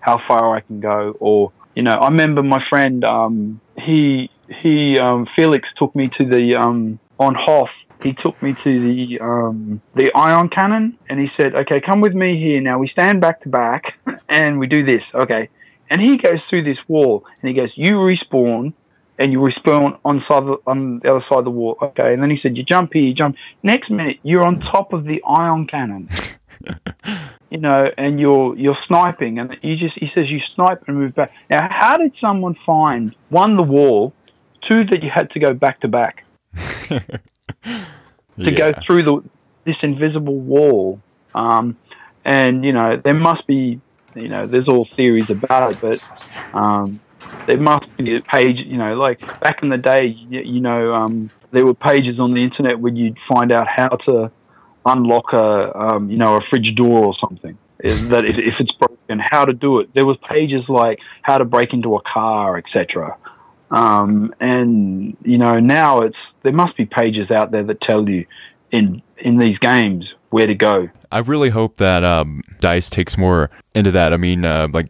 how 0.00 0.20
far 0.26 0.56
I 0.56 0.60
can 0.60 0.80
go. 0.80 1.16
Or, 1.20 1.52
you 1.74 1.82
know, 1.82 1.92
I 1.92 2.08
remember 2.08 2.42
my 2.42 2.64
friend, 2.68 3.04
um, 3.04 3.60
he, 3.78 4.30
he, 4.48 4.98
um, 4.98 5.28
Felix 5.36 5.68
took 5.76 5.94
me 5.94 6.08
to 6.18 6.24
the, 6.24 6.56
um, 6.56 6.98
on 7.18 7.34
Hoth, 7.34 7.70
he 8.02 8.12
took 8.14 8.40
me 8.42 8.54
to 8.54 8.80
the, 8.80 9.20
um, 9.20 9.80
the 9.94 10.12
ion 10.14 10.48
cannon 10.48 10.98
and 11.08 11.20
he 11.20 11.28
said, 11.36 11.54
okay, 11.54 11.80
come 11.80 12.00
with 12.00 12.14
me 12.14 12.38
here. 12.38 12.60
Now 12.60 12.78
we 12.78 12.88
stand 12.88 13.20
back 13.20 13.42
to 13.42 13.48
back 13.48 13.98
and 14.28 14.58
we 14.58 14.66
do 14.66 14.84
this. 14.84 15.02
Okay. 15.14 15.48
And 15.90 16.00
he 16.00 16.16
goes 16.16 16.38
through 16.50 16.64
this 16.64 16.78
wall 16.86 17.24
and 17.40 17.48
he 17.48 17.54
goes, 17.54 17.70
you 17.74 17.92
respawn 17.92 18.72
and 19.18 19.32
you 19.32 19.38
respawn 19.38 19.98
on, 20.04 20.18
side 20.18 20.44
the, 20.44 20.58
on 20.66 21.00
the 21.00 21.10
other 21.10 21.24
side 21.28 21.40
of 21.40 21.44
the 21.44 21.50
wall. 21.50 21.76
Okay. 21.82 22.12
And 22.12 22.22
then 22.22 22.30
he 22.30 22.38
said, 22.40 22.56
you 22.56 22.62
jump 22.62 22.92
here, 22.92 23.02
you 23.02 23.14
jump. 23.14 23.36
Next 23.62 23.90
minute, 23.90 24.20
you're 24.22 24.46
on 24.46 24.60
top 24.60 24.92
of 24.92 25.04
the 25.04 25.22
ion 25.24 25.66
cannon. 25.66 26.08
you 27.50 27.58
know, 27.58 27.90
and 27.96 28.20
you're, 28.20 28.56
you're 28.56 28.78
sniping 28.86 29.38
and 29.38 29.56
you 29.62 29.76
just, 29.76 29.98
he 29.98 30.08
says 30.14 30.30
you 30.30 30.40
snipe 30.54 30.84
and 30.86 30.96
move 30.96 31.14
back. 31.14 31.32
Now, 31.50 31.68
how 31.70 31.96
did 31.96 32.12
someone 32.20 32.56
find 32.64 33.14
one, 33.28 33.56
the 33.56 33.62
wall, 33.62 34.12
two, 34.68 34.84
that 34.84 35.02
you 35.02 35.10
had 35.12 35.30
to 35.30 35.40
go 35.40 35.52
back 35.52 35.80
to 35.80 35.88
back 35.88 36.24
to 36.88 37.02
yeah. 38.36 38.50
go 38.50 38.72
through 38.86 39.02
the, 39.02 39.22
this 39.64 39.76
invisible 39.82 40.38
wall? 40.38 41.00
Um, 41.34 41.76
and, 42.24 42.64
you 42.64 42.72
know, 42.72 43.00
there 43.02 43.14
must 43.14 43.46
be 43.46 43.80
you 44.14 44.28
know, 44.28 44.46
there's 44.46 44.68
all 44.68 44.84
theories 44.84 45.30
about 45.30 45.70
it, 45.70 45.80
but 45.80 46.30
um, 46.54 47.00
there 47.46 47.58
must 47.58 47.96
be 47.96 48.16
a 48.16 48.20
page, 48.20 48.58
you 48.58 48.76
know, 48.76 48.94
like 48.94 49.20
back 49.40 49.62
in 49.62 49.68
the 49.68 49.78
day, 49.78 50.06
you, 50.06 50.40
you 50.40 50.60
know, 50.60 50.94
um, 50.94 51.30
there 51.50 51.64
were 51.64 51.74
pages 51.74 52.18
on 52.20 52.34
the 52.34 52.42
internet 52.42 52.78
where 52.78 52.92
you'd 52.92 53.18
find 53.28 53.52
out 53.52 53.66
how 53.68 53.88
to 53.88 54.30
unlock 54.84 55.32
a, 55.32 55.78
um, 55.78 56.10
you 56.10 56.16
know, 56.16 56.36
a 56.36 56.40
fridge 56.50 56.74
door 56.74 57.06
or 57.06 57.14
something. 57.18 57.56
Is 57.80 58.08
that 58.08 58.24
if, 58.24 58.36
if 58.36 58.60
it's 58.60 58.72
broken, 58.72 59.20
how 59.20 59.44
to 59.44 59.52
do 59.52 59.78
it? 59.80 59.94
There 59.94 60.04
was 60.04 60.16
pages 60.28 60.64
like 60.68 60.98
how 61.22 61.38
to 61.38 61.44
break 61.44 61.72
into 61.72 61.94
a 61.94 62.02
car, 62.02 62.56
etc. 62.56 63.16
Um, 63.70 64.34
and 64.40 65.16
you 65.22 65.38
know, 65.38 65.60
now 65.60 66.00
it's 66.00 66.16
there 66.42 66.52
must 66.52 66.76
be 66.76 66.86
pages 66.86 67.30
out 67.30 67.50
there 67.52 67.62
that 67.64 67.80
tell 67.80 68.08
you 68.08 68.26
in 68.72 69.02
in 69.18 69.38
these 69.38 69.58
games 69.58 70.12
where 70.30 70.46
to 70.46 70.54
go. 70.54 70.88
I 71.10 71.18
really 71.20 71.50
hope 71.50 71.76
that 71.76 72.04
um, 72.04 72.42
Dice 72.60 72.90
takes 72.90 73.16
more 73.16 73.50
into 73.74 73.92
that. 73.92 74.12
I 74.12 74.16
mean, 74.16 74.44
uh, 74.44 74.68
like 74.72 74.88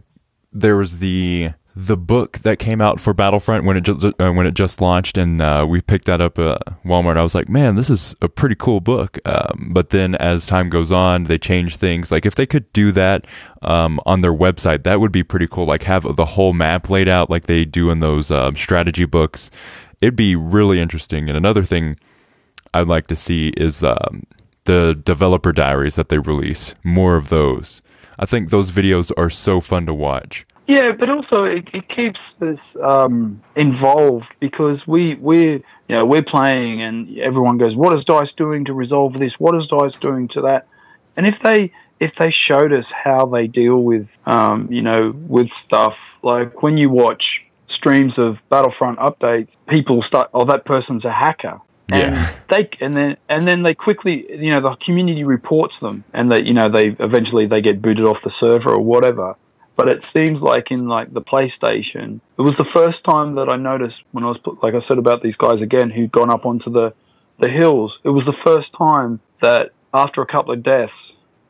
there 0.52 0.76
was 0.76 0.98
the 0.98 1.50
the 1.80 1.96
book 1.96 2.38
that 2.38 2.58
came 2.58 2.80
out 2.80 2.98
for 2.98 3.14
Battlefront 3.14 3.64
when 3.64 3.76
it 3.76 3.82
just 3.82 4.04
uh, 4.04 4.32
when 4.32 4.46
it 4.46 4.54
just 4.54 4.80
launched, 4.80 5.16
and 5.16 5.40
uh, 5.40 5.64
we 5.68 5.80
picked 5.80 6.06
that 6.06 6.20
up 6.20 6.36
at 6.36 6.60
Walmart. 6.84 7.16
I 7.16 7.22
was 7.22 7.36
like, 7.36 7.48
man, 7.48 7.76
this 7.76 7.88
is 7.88 8.16
a 8.20 8.28
pretty 8.28 8.56
cool 8.56 8.80
book. 8.80 9.16
Um, 9.24 9.68
but 9.70 9.90
then 9.90 10.16
as 10.16 10.44
time 10.44 10.70
goes 10.70 10.90
on, 10.90 11.24
they 11.24 11.38
change 11.38 11.76
things. 11.76 12.10
Like 12.10 12.26
if 12.26 12.34
they 12.34 12.46
could 12.46 12.72
do 12.72 12.90
that 12.92 13.28
um, 13.62 14.00
on 14.06 14.22
their 14.22 14.32
website, 14.32 14.82
that 14.82 14.98
would 14.98 15.12
be 15.12 15.22
pretty 15.22 15.46
cool. 15.46 15.66
Like 15.66 15.84
have 15.84 16.16
the 16.16 16.24
whole 16.24 16.52
map 16.52 16.90
laid 16.90 17.06
out 17.06 17.30
like 17.30 17.46
they 17.46 17.64
do 17.64 17.90
in 17.90 18.00
those 18.00 18.32
um, 18.32 18.56
strategy 18.56 19.04
books. 19.04 19.48
It'd 20.00 20.16
be 20.16 20.34
really 20.34 20.80
interesting. 20.80 21.28
And 21.28 21.38
another 21.38 21.64
thing 21.64 21.96
I'd 22.74 22.88
like 22.88 23.06
to 23.06 23.16
see 23.16 23.50
is 23.56 23.84
um, 23.84 24.24
the 24.64 25.00
developer 25.04 25.52
diaries 25.52 25.94
that 25.94 26.08
they 26.08 26.18
release. 26.18 26.74
More 26.82 27.14
of 27.14 27.28
those. 27.28 27.82
I 28.18 28.26
think 28.26 28.50
those 28.50 28.72
videos 28.72 29.12
are 29.16 29.30
so 29.30 29.60
fun 29.60 29.86
to 29.86 29.94
watch. 29.94 30.44
Yeah, 30.68 30.92
but 30.92 31.08
also 31.08 31.44
it, 31.44 31.66
it 31.72 31.88
keeps 31.88 32.20
us 32.42 32.58
um, 32.82 33.40
involved 33.56 34.38
because 34.38 34.86
we 34.86 35.14
we 35.14 35.52
you 35.52 35.62
know 35.88 36.04
we're 36.04 36.22
playing 36.22 36.82
and 36.82 37.18
everyone 37.18 37.56
goes, 37.56 37.74
"What 37.74 37.98
is 37.98 38.04
Dice 38.04 38.30
doing 38.36 38.66
to 38.66 38.74
resolve 38.74 39.14
this? 39.14 39.32
What 39.38 39.54
is 39.56 39.66
Dice 39.66 39.96
doing 39.96 40.28
to 40.28 40.42
that?" 40.42 40.66
And 41.16 41.26
if 41.26 41.36
they 41.42 41.72
if 42.00 42.12
they 42.18 42.30
showed 42.30 42.74
us 42.74 42.84
how 42.92 43.24
they 43.24 43.46
deal 43.46 43.82
with 43.82 44.08
um, 44.26 44.70
you 44.70 44.82
know 44.82 45.14
with 45.26 45.48
stuff 45.64 45.96
like 46.22 46.62
when 46.62 46.76
you 46.76 46.90
watch 46.90 47.42
streams 47.70 48.18
of 48.18 48.36
Battlefront 48.50 48.98
updates, 48.98 49.48
people 49.68 50.02
start, 50.02 50.28
"Oh, 50.34 50.44
that 50.44 50.66
person's 50.66 51.06
a 51.06 51.12
hacker." 51.12 51.62
And 51.90 52.14
yeah. 52.14 52.34
they 52.50 52.68
and 52.82 52.92
then 52.92 53.16
and 53.30 53.40
then 53.40 53.62
they 53.62 53.72
quickly 53.72 54.26
you 54.30 54.50
know 54.50 54.60
the 54.60 54.76
community 54.84 55.24
reports 55.24 55.80
them 55.80 56.04
and 56.12 56.28
that 56.28 56.44
you 56.44 56.52
know 56.52 56.68
they 56.68 56.88
eventually 56.88 57.46
they 57.46 57.62
get 57.62 57.80
booted 57.80 58.04
off 58.04 58.18
the 58.22 58.32
server 58.38 58.68
or 58.68 58.80
whatever. 58.80 59.34
But 59.78 59.88
it 59.88 60.04
seems 60.04 60.42
like 60.42 60.72
in 60.72 60.88
like 60.88 61.14
the 61.14 61.20
PlayStation, 61.20 62.20
it 62.36 62.42
was 62.42 62.54
the 62.58 62.66
first 62.74 62.98
time 63.08 63.36
that 63.36 63.48
I 63.48 63.54
noticed 63.54 63.94
when 64.10 64.24
I 64.24 64.26
was 64.26 64.40
like 64.60 64.74
I 64.74 64.86
said 64.88 64.98
about 64.98 65.22
these 65.22 65.36
guys 65.36 65.62
again 65.62 65.88
who'd 65.88 66.10
gone 66.10 66.30
up 66.30 66.44
onto 66.44 66.68
the 66.68 66.92
the 67.38 67.48
hills. 67.48 67.96
It 68.02 68.08
was 68.08 68.24
the 68.26 68.36
first 68.44 68.66
time 68.76 69.20
that 69.40 69.70
after 69.94 70.20
a 70.20 70.26
couple 70.26 70.52
of 70.52 70.64
deaths 70.64 70.92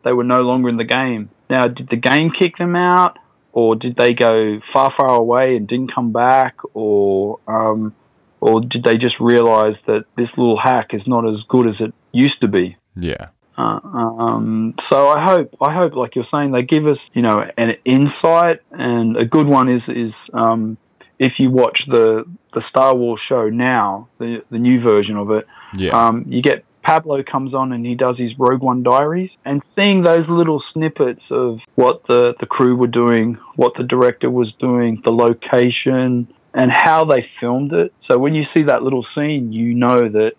they 0.05 0.13
were 0.13 0.25
no 0.25 0.43
longer 0.43 0.69
in 0.69 0.77
the 0.77 0.85
game. 0.85 1.31
Now, 1.49 1.69
did 1.69 1.89
the 1.89 1.97
game 1.97 2.31
kick 2.39 2.59
them 2.59 2.77
out, 2.77 3.19
or 3.53 3.77
did 3.77 3.97
they 3.97 4.13
go 4.13 4.61
far, 4.75 4.93
far 4.95 5.15
away 5.15 5.57
and 5.57 5.67
didn't 5.67 5.95
come 5.95 6.13
back, 6.13 6.57
or 6.75 7.41
um, 7.47 7.95
or 8.41 8.61
did 8.61 8.85
they 8.85 8.99
just 8.99 9.19
realize 9.21 9.77
that 9.87 10.05
this 10.19 10.29
little 10.37 10.61
hack 10.63 10.89
is 10.93 11.03
not 11.07 11.27
as 11.27 11.41
good 11.49 11.67
as 11.67 11.77
it 11.81 11.95
used 12.13 12.41
to 12.43 12.49
be? 12.49 12.77
Yeah. 12.95 13.29
Uh, 13.59 13.81
um, 13.83 14.75
so 14.91 15.09
I 15.09 15.25
hope, 15.25 15.55
I 15.61 15.75
hope, 15.75 15.95
like 15.95 16.15
you're 16.15 16.29
saying, 16.33 16.53
they 16.53 16.63
give 16.63 16.87
us, 16.87 16.99
you 17.13 17.23
know, 17.23 17.43
an 17.57 17.71
insight, 17.85 18.61
and 18.71 19.17
a 19.17 19.25
good 19.25 19.49
one 19.49 19.69
is 19.69 19.83
is 19.89 20.13
um, 20.33 20.79
if 21.19 21.33
you 21.39 21.51
watch 21.51 21.81
the 21.89 22.25
the 22.55 22.63
Star 22.71 22.95
Wars 22.95 23.21
show 23.29 23.49
now, 23.49 24.09
the 24.19 24.45
the 24.51 24.59
new 24.59 24.81
version 24.81 25.17
of 25.17 25.33
it, 25.33 25.45
yeah. 25.77 25.91
um, 25.91 26.27
you 26.29 26.41
get 26.41 26.65
Pablo 26.85 27.25
comes 27.25 27.53
on 27.53 27.73
and 27.73 27.85
he 27.85 27.97
does 27.97 28.17
his 28.17 28.31
Rogue 28.39 28.63
One 28.63 28.85
diaries, 28.85 29.31
and 29.45 29.61
seeing 29.77 30.05
those 30.05 30.29
little 30.29 30.63
snippets 30.73 31.23
of 31.31 31.59
what 31.75 32.03
the 32.09 32.35
the 32.39 32.47
crew 32.47 32.77
were 32.77 32.87
doing, 32.87 33.39
what 33.57 33.73
the 33.77 33.83
director 33.83 34.31
was 34.31 34.53
doing, 34.61 35.03
the 35.05 35.13
location, 35.13 36.33
and 36.55 36.71
how 36.73 37.05
they 37.05 37.27
filmed 37.41 37.73
it. 37.73 37.93
So 38.09 38.19
when 38.19 38.35
you 38.35 38.45
see 38.57 38.63
that 38.65 38.85
little 38.85 39.05
scene, 39.17 39.53
you 39.53 39.75
know 39.75 40.09
that 40.09 40.33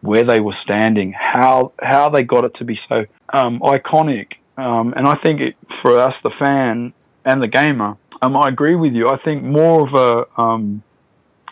where 0.00 0.24
they 0.24 0.40
were 0.40 0.54
standing, 0.62 1.12
how 1.12 1.72
how 1.80 2.08
they 2.10 2.22
got 2.22 2.44
it 2.44 2.54
to 2.56 2.64
be 2.64 2.78
so 2.88 3.04
um, 3.32 3.60
iconic. 3.60 4.32
Um, 4.56 4.94
and 4.96 5.06
I 5.06 5.16
think 5.22 5.40
it, 5.40 5.54
for 5.82 5.98
us, 5.98 6.14
the 6.22 6.30
fan 6.38 6.94
and 7.24 7.42
the 7.42 7.48
gamer, 7.48 7.96
um, 8.22 8.36
I 8.36 8.48
agree 8.48 8.74
with 8.74 8.92
you. 8.94 9.08
I 9.08 9.18
think 9.22 9.42
more 9.42 9.86
of 9.86 9.94
a 9.94 10.40
um, 10.40 10.82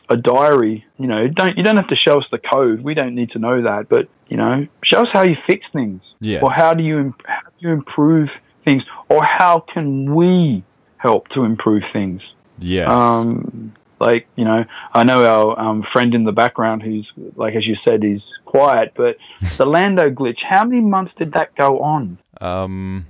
a 0.09 0.17
diary. 0.17 0.85
You 0.99 1.07
know, 1.07 1.29
don't 1.29 1.57
you 1.57 1.63
don't 1.63 1.77
have 1.77 1.89
to 1.89 1.97
show 1.97 2.19
us 2.19 2.25
the 2.31 2.39
code. 2.39 2.81
We 2.81 2.95
don't 2.95 3.15
need 3.15 3.31
to 3.33 3.39
know 3.39 3.63
that, 3.63 3.89
but 3.89 4.09
you 4.29 4.37
know, 4.37 4.67
show 4.83 5.03
us 5.03 5.09
how 5.13 5.25
you 5.25 5.37
fix 5.47 5.67
things, 5.73 6.01
yes. 6.21 6.43
or 6.43 6.51
how 6.51 6.75
do 6.75 6.83
you 6.83 7.15
how 7.25 7.41
do 7.43 7.69
you 7.69 7.73
improve 7.73 8.29
things, 8.65 8.83
or 9.09 9.23
how 9.23 9.65
can 9.73 10.15
we 10.15 10.65
help 10.97 11.29
to 11.29 11.45
improve 11.45 11.83
things. 11.93 12.23
Yes. 12.59 12.89
Um, 12.89 13.75
like, 14.01 14.27
you 14.37 14.45
know, 14.45 14.65
I 14.93 15.05
know 15.05 15.25
our 15.25 15.59
um, 15.59 15.85
friend 15.93 16.15
in 16.15 16.25
the 16.25 16.33
background 16.33 16.83
who's, 16.83 17.11
like, 17.37 17.55
as 17.55 17.67
you 17.67 17.77
said, 17.87 18.03
he's 18.03 18.23
quiet, 18.45 18.93
but 18.97 19.17
the 19.57 19.67
Lando 19.67 20.11
glitch, 20.11 20.39
how 20.49 20.65
many 20.65 20.81
months 20.81 21.13
did 21.19 21.33
that 21.33 21.55
go 21.57 21.81
on? 21.81 22.19
Um, 22.41 23.07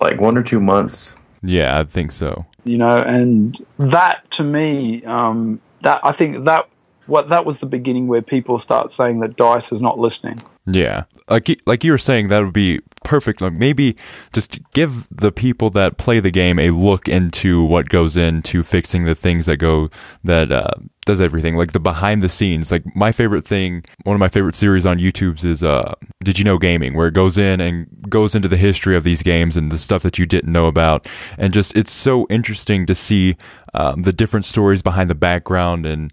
like 0.00 0.20
one 0.20 0.36
or 0.36 0.42
two 0.42 0.60
months. 0.60 1.14
Yeah, 1.42 1.78
I 1.78 1.84
think 1.84 2.12
so. 2.12 2.46
You 2.64 2.78
know, 2.78 2.98
and 2.98 3.56
that 3.78 4.22
to 4.36 4.42
me, 4.42 5.04
um, 5.04 5.60
that 5.82 6.00
I 6.02 6.12
think 6.16 6.44
that 6.46 6.68
what 7.06 7.28
that 7.28 7.46
was 7.46 7.56
the 7.60 7.66
beginning 7.66 8.08
where 8.08 8.22
people 8.22 8.60
start 8.60 8.90
saying 9.00 9.20
that 9.20 9.36
Dice 9.36 9.64
is 9.70 9.80
not 9.80 9.98
listening. 9.98 10.40
Yeah, 10.66 11.04
like 11.28 11.60
like 11.66 11.84
you 11.84 11.92
were 11.92 11.98
saying, 11.98 12.28
that 12.28 12.42
would 12.42 12.52
be 12.52 12.80
perfect. 13.06 13.40
Like 13.40 13.52
maybe 13.52 13.96
just 14.32 14.58
give 14.72 15.06
the 15.10 15.32
people 15.32 15.70
that 15.70 15.96
play 15.96 16.20
the 16.20 16.32
game 16.32 16.58
a 16.58 16.70
look 16.70 17.08
into 17.08 17.64
what 17.64 17.88
goes 17.88 18.16
into 18.16 18.62
fixing 18.62 19.04
the 19.04 19.14
things 19.14 19.46
that 19.46 19.58
go 19.58 19.88
that 20.24 20.50
uh, 20.50 20.72
does 21.06 21.20
everything. 21.20 21.56
Like 21.56 21.72
the 21.72 21.80
behind 21.80 22.22
the 22.22 22.28
scenes. 22.28 22.72
Like 22.72 22.84
my 22.96 23.12
favorite 23.12 23.46
thing, 23.46 23.84
one 24.02 24.14
of 24.14 24.20
my 24.20 24.28
favorite 24.28 24.56
series 24.56 24.84
on 24.84 24.98
YouTube's 24.98 25.44
is 25.44 25.62
uh, 25.62 25.94
Did 26.24 26.38
You 26.38 26.44
Know 26.44 26.58
Gaming, 26.58 26.94
where 26.94 27.06
it 27.06 27.14
goes 27.14 27.38
in 27.38 27.60
and 27.60 27.86
goes 28.10 28.34
into 28.34 28.48
the 28.48 28.56
history 28.56 28.96
of 28.96 29.04
these 29.04 29.22
games 29.22 29.56
and 29.56 29.70
the 29.70 29.78
stuff 29.78 30.02
that 30.02 30.18
you 30.18 30.26
didn't 30.26 30.52
know 30.52 30.66
about, 30.66 31.08
and 31.38 31.54
just 31.54 31.76
it's 31.76 31.92
so 31.92 32.26
interesting 32.28 32.86
to 32.86 32.94
see 32.94 33.36
um, 33.72 34.02
the 34.02 34.12
different 34.12 34.44
stories 34.44 34.82
behind 34.82 35.08
the 35.08 35.14
background 35.14 35.86
and 35.86 36.12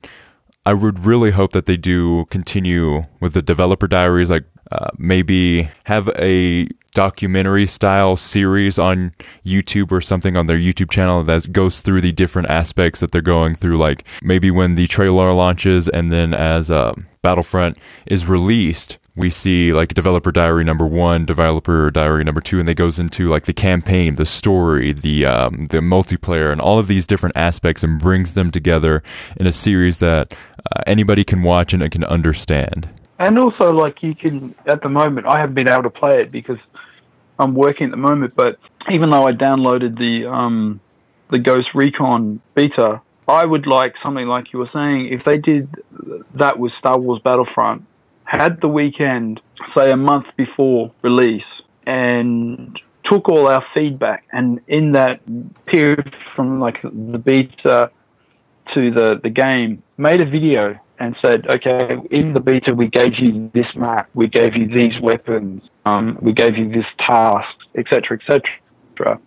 I 0.66 0.74
would 0.74 1.06
really 1.06 1.32
hope 1.32 1.52
that 1.52 1.66
they 1.66 1.78
do 1.78 2.26
continue 2.26 3.06
with 3.20 3.34
the 3.34 3.42
developer 3.42 3.88
diaries, 3.88 4.30
like 4.30 4.46
uh, 4.72 4.90
maybe 4.98 5.70
have 5.84 6.10
a 6.18 6.68
documentary 6.94 7.66
style 7.66 8.16
series 8.16 8.80
on 8.80 9.14
YouTube 9.46 9.92
or 9.92 10.00
something 10.00 10.38
on 10.38 10.48
their 10.48 10.58
YouTube 10.58 10.90
channel 10.90 11.24
that 11.24 11.52
goes 11.52 11.82
through 11.82 12.02
the 12.02 12.12
different 12.12 12.50
aspects 12.50 13.00
that 13.00 13.12
they're 13.12 13.22
going 13.22 13.56
through, 13.56 13.78
like 13.78 14.06
maybe 14.22 14.52
when 14.52 14.76
the 14.76 14.88
trailer 14.88 15.34
launches 15.34 15.90
and 15.90 16.12
then 16.12 16.34
as 16.34 16.72
uh, 16.72 16.94
Battlefront 17.22 17.78
is 18.06 18.26
released, 18.26 18.98
we 19.16 19.30
see 19.30 19.74
like 19.74 19.94
developer 19.94 20.32
diary 20.32 20.64
number 20.64 20.86
one, 20.86 21.26
developer 21.26 21.92
diary 21.92 22.24
number 22.24 22.42
two, 22.42 22.60
and 22.60 22.68
they 22.68 22.74
goes 22.74 22.98
into 22.98 23.28
like 23.28 23.46
the 23.46 23.54
campaign, 23.54 24.16
the 24.16 24.26
story, 24.26 24.92
the 24.92 25.26
um, 25.26 25.68
the 25.68 25.80
multiplayer, 25.80 26.52
and 26.52 26.60
all 26.60 26.80
of 26.80 26.88
these 26.88 27.06
different 27.06 27.38
aspects, 27.38 27.84
and 27.84 28.00
brings 28.00 28.34
them 28.34 28.50
together 28.50 29.04
in 29.38 29.46
a 29.46 29.52
series 29.52 30.00
that 30.00 30.34
uh, 30.76 30.82
anybody 30.88 31.24
can 31.24 31.44
watch 31.44 31.74
and 31.74 31.90
can 31.92 32.04
understand. 32.06 32.90
And 33.20 33.38
also, 33.38 33.72
like 33.72 34.02
you 34.02 34.16
can 34.16 34.54
at 34.66 34.82
the 34.82 34.90
moment, 34.90 35.28
I 35.28 35.40
haven't 35.40 35.56
been 35.56 35.70
able 35.70 35.84
to 35.84 35.90
play 35.92 36.22
it 36.22 36.32
because 36.32 36.60
I'm 37.38 37.54
working 37.54 37.86
at 37.86 37.92
the 37.92 37.98
moment. 37.98 38.34
But 38.36 38.58
even 38.90 39.12
though 39.12 39.28
I 39.28 39.32
downloaded 39.32 39.98
the 39.98 40.28
um, 40.28 40.80
the 41.30 41.38
Ghost 41.38 41.68
Recon 41.76 42.42
beta, 42.56 43.02
I 43.28 43.46
would 43.46 43.68
like 43.68 43.94
something 44.02 44.26
like 44.26 44.54
you 44.54 44.60
were 44.60 44.70
saying. 44.74 45.08
If 45.08 45.24
they 45.24 45.38
did 45.38 45.68
that 46.34 46.58
with 46.58 46.72
Star 46.80 47.00
Wars 47.00 47.22
Battlefront, 47.24 47.86
had 48.34 48.62
the 48.62 48.68
weekend, 48.68 49.42
say 49.76 49.92
a 49.92 49.98
month 49.98 50.26
before 50.36 50.92
release, 51.02 51.44
and 51.86 52.78
took 53.06 53.30
all 53.30 53.48
our 53.48 53.64
feedback, 53.74 54.26
and 54.32 54.60
in 54.68 54.94
that 54.94 55.20
period 55.66 56.16
from 56.36 56.60
like 56.60 56.82
the 56.82 56.90
beta 57.18 57.92
to 58.74 58.92
the, 58.92 59.20
the 59.22 59.30
game, 59.30 59.84
made 59.98 60.22
a 60.22 60.26
video 60.26 60.78
and 61.00 61.16
said, 61.22 61.46
okay, 61.48 61.98
in 62.12 62.34
the 62.34 62.40
beta 62.40 62.74
we 62.74 62.88
gave 62.88 63.20
you 63.20 63.52
this 63.54 63.68
map, 63.76 64.10
we 64.14 64.28
gave 64.28 64.56
you 64.56 64.68
these 64.68 65.00
weapons, 65.02 65.62
um, 65.86 66.18
we 66.22 66.32
gave 66.32 66.58
you 66.58 66.66
this 66.66 66.86
task, 66.98 67.56
etc., 67.76 68.18
etc. 68.18 69.20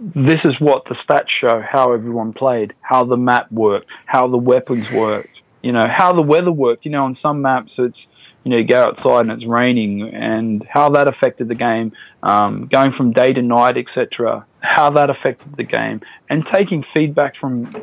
This 0.00 0.40
is 0.44 0.58
what 0.58 0.84
the 0.86 0.96
stats 0.96 1.28
show, 1.40 1.62
how 1.62 1.92
everyone 1.92 2.32
played, 2.32 2.74
how 2.80 3.04
the 3.04 3.16
map 3.16 3.50
worked, 3.52 3.88
how 4.06 4.26
the 4.26 4.36
weapons 4.36 4.90
worked, 4.92 5.40
you 5.62 5.72
know, 5.72 5.86
how 5.88 6.12
the 6.12 6.22
weather 6.22 6.52
worked. 6.52 6.84
You 6.84 6.90
know, 6.92 7.02
on 7.02 7.16
some 7.22 7.42
maps 7.42 7.72
it's 7.78 7.98
you 8.46 8.52
know, 8.52 8.58
you 8.58 8.64
go 8.64 8.80
outside 8.80 9.22
and 9.22 9.32
it's 9.32 9.52
raining, 9.52 10.08
and 10.14 10.64
how 10.72 10.88
that 10.90 11.08
affected 11.08 11.48
the 11.48 11.56
game, 11.56 11.90
um, 12.22 12.68
going 12.68 12.92
from 12.96 13.10
day 13.10 13.32
to 13.32 13.42
night, 13.42 13.76
etc. 13.76 14.46
How 14.60 14.90
that 14.90 15.10
affected 15.10 15.56
the 15.56 15.64
game, 15.64 16.00
and 16.30 16.46
taking 16.52 16.84
feedback 16.94 17.34
from 17.40 17.74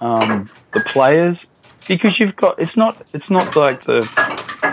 um, 0.00 0.48
the 0.72 0.80
players, 0.80 1.38
because 1.86 2.16
you've 2.18 2.34
got 2.34 2.58
it's 2.58 2.74
not 2.78 3.06
it's 3.12 3.28
not 3.28 3.54
like 3.54 3.84
the 3.84 4.08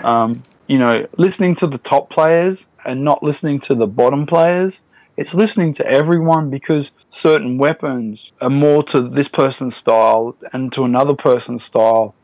um, 0.06 0.42
you 0.68 0.80
know 0.80 1.06
listening 1.18 1.58
to 1.60 1.68
the 1.68 1.80
top 1.80 2.10
players 2.10 2.58
and 2.86 3.04
not 3.04 3.22
listening 3.22 3.60
to 3.68 3.76
the 3.76 3.86
bottom 3.86 4.28
players. 4.28 4.72
It's 5.18 5.34
listening 5.34 5.76
to 5.76 5.86
everyone 5.86 6.52
because 6.52 6.86
certain 7.22 7.58
weapons 7.58 8.18
are 8.40 8.50
more 8.50 8.82
to 8.96 9.10
this 9.14 9.28
person's 9.34 9.74
style 9.82 10.38
and 10.54 10.72
to 10.72 10.84
another 10.84 11.16
person's 11.16 11.64
style. 11.70 12.16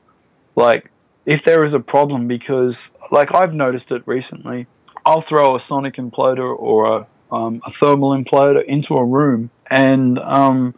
Like 0.56 0.90
if 1.26 1.42
there 1.46 1.66
is 1.66 1.74
a 1.74 1.80
problem 1.80 2.28
because 2.28 2.76
like 3.12 3.30
I've 3.34 3.54
noticed 3.54 3.92
it 3.92 4.04
recently. 4.06 4.68
I'll 5.06 5.24
throw 5.28 5.56
a 5.56 5.60
sonic 5.68 5.96
imploder 5.96 6.58
or 6.58 6.98
a, 6.98 7.08
um, 7.36 7.62
a 7.66 7.72
thermal 7.82 8.18
imploder 8.18 8.64
into 8.66 8.96
a 8.96 9.04
room, 9.04 9.50
and 9.70 10.18
um, 10.20 10.76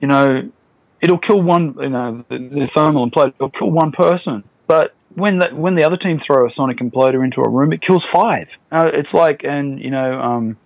you 0.00 0.08
know, 0.08 0.50
it'll 1.00 1.18
kill 1.18 1.42
one. 1.42 1.74
You 1.80 1.88
know, 1.88 2.24
the, 2.28 2.38
the 2.38 2.68
thermal 2.74 3.08
imploder 3.08 3.32
will 3.40 3.50
kill 3.50 3.70
one 3.70 3.92
person, 3.92 4.44
but 4.66 4.94
when 5.14 5.38
the, 5.38 5.48
when 5.54 5.74
the 5.74 5.84
other 5.84 5.96
team 5.96 6.20
throw 6.24 6.46
a 6.46 6.50
sonic 6.54 6.78
imploder 6.78 7.24
into 7.24 7.40
a 7.40 7.48
room, 7.48 7.72
it 7.72 7.80
kills 7.80 8.04
five. 8.14 8.48
Uh, 8.70 8.90
it's 8.92 9.12
like, 9.14 9.40
and 9.44 9.80
you 9.80 9.90
know, 9.90 10.20
um, 10.20 10.56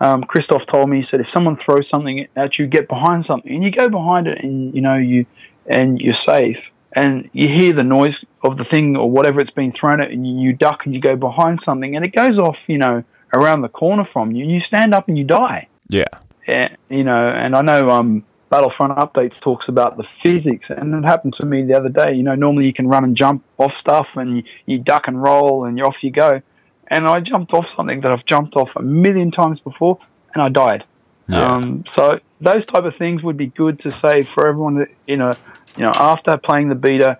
um, 0.00 0.22
Christoph 0.24 0.62
told 0.72 0.88
me 0.88 1.02
he 1.02 1.06
said 1.10 1.20
if 1.20 1.26
someone 1.34 1.58
throws 1.64 1.86
something 1.90 2.26
at 2.34 2.58
you, 2.58 2.66
get 2.66 2.88
behind 2.88 3.26
something, 3.26 3.52
and 3.52 3.62
you 3.62 3.70
go 3.70 3.88
behind 3.88 4.26
it, 4.26 4.42
and 4.42 4.74
you 4.74 4.80
know 4.80 4.96
you 4.96 5.26
and 5.66 6.00
you're 6.00 6.18
safe, 6.26 6.56
and 6.96 7.28
you 7.32 7.46
hear 7.54 7.74
the 7.74 7.84
noise 7.84 8.14
of 8.42 8.56
the 8.56 8.64
thing 8.64 8.96
or 8.96 9.10
whatever 9.10 9.40
it's 9.40 9.50
been 9.50 9.72
thrown 9.72 10.00
at, 10.00 10.10
and 10.10 10.40
you 10.40 10.52
duck 10.52 10.80
and 10.84 10.94
you 10.94 11.00
go 11.00 11.16
behind 11.16 11.60
something, 11.64 11.96
and 11.96 12.04
it 12.04 12.14
goes 12.14 12.38
off, 12.38 12.56
you 12.66 12.78
know, 12.78 13.04
around 13.34 13.62
the 13.62 13.68
corner 13.68 14.08
from 14.12 14.32
you, 14.32 14.44
you 14.44 14.60
stand 14.60 14.94
up 14.94 15.08
and 15.08 15.16
you 15.16 15.24
die. 15.24 15.68
Yeah. 15.88 16.08
And, 16.46 16.76
you 16.88 17.04
know, 17.04 17.28
and 17.28 17.54
I 17.54 17.62
know 17.62 17.88
um, 17.90 18.24
Battlefront 18.48 18.98
Updates 18.98 19.38
talks 19.40 19.66
about 19.68 19.96
the 19.96 20.04
physics, 20.22 20.66
and 20.68 20.94
it 20.94 21.06
happened 21.06 21.34
to 21.38 21.46
me 21.46 21.62
the 21.62 21.76
other 21.76 21.88
day. 21.88 22.14
You 22.14 22.22
know, 22.22 22.34
normally 22.34 22.66
you 22.66 22.72
can 22.72 22.88
run 22.88 23.04
and 23.04 23.16
jump 23.16 23.44
off 23.58 23.72
stuff, 23.80 24.06
and 24.14 24.38
you, 24.38 24.42
you 24.66 24.78
duck 24.78 25.04
and 25.06 25.22
roll, 25.22 25.64
and 25.64 25.78
you're 25.78 25.86
off 25.86 25.96
you 26.02 26.10
go. 26.10 26.40
And 26.88 27.06
I 27.06 27.20
jumped 27.20 27.52
off 27.52 27.66
something 27.76 28.00
that 28.00 28.10
I've 28.10 28.26
jumped 28.26 28.56
off 28.56 28.70
a 28.74 28.82
million 28.82 29.30
times 29.30 29.60
before, 29.60 29.98
and 30.34 30.42
I 30.42 30.48
died. 30.48 30.82
Yeah. 31.28 31.46
Um, 31.46 31.84
so 31.96 32.18
those 32.40 32.66
type 32.66 32.84
of 32.84 32.96
things 32.96 33.22
would 33.22 33.36
be 33.36 33.46
good 33.46 33.78
to 33.80 33.92
say 33.92 34.22
for 34.22 34.48
everyone 34.48 34.78
that, 34.78 34.88
you 35.06 35.16
know, 35.16 35.32
you 35.76 35.84
know, 35.84 35.92
after 35.94 36.36
playing 36.36 36.68
the 36.68 36.74
beta, 36.74 37.16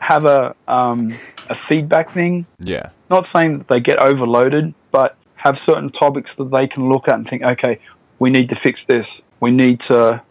have 0.00 0.24
a 0.24 0.54
um, 0.68 1.08
a 1.48 1.54
feedback 1.68 2.08
thing. 2.08 2.46
Yeah. 2.58 2.90
Not 3.10 3.26
saying 3.34 3.58
that 3.58 3.68
they 3.68 3.80
get 3.80 3.98
overloaded, 3.98 4.74
but 4.90 5.16
have 5.36 5.58
certain 5.66 5.90
topics 5.90 6.34
that 6.36 6.50
they 6.50 6.66
can 6.66 6.88
look 6.88 7.08
at 7.08 7.14
and 7.14 7.28
think, 7.28 7.42
okay, 7.42 7.80
we 8.18 8.30
need 8.30 8.48
to 8.50 8.56
fix 8.62 8.80
this. 8.86 9.06
We 9.40 9.50
need 9.50 9.80
to, 9.88 10.22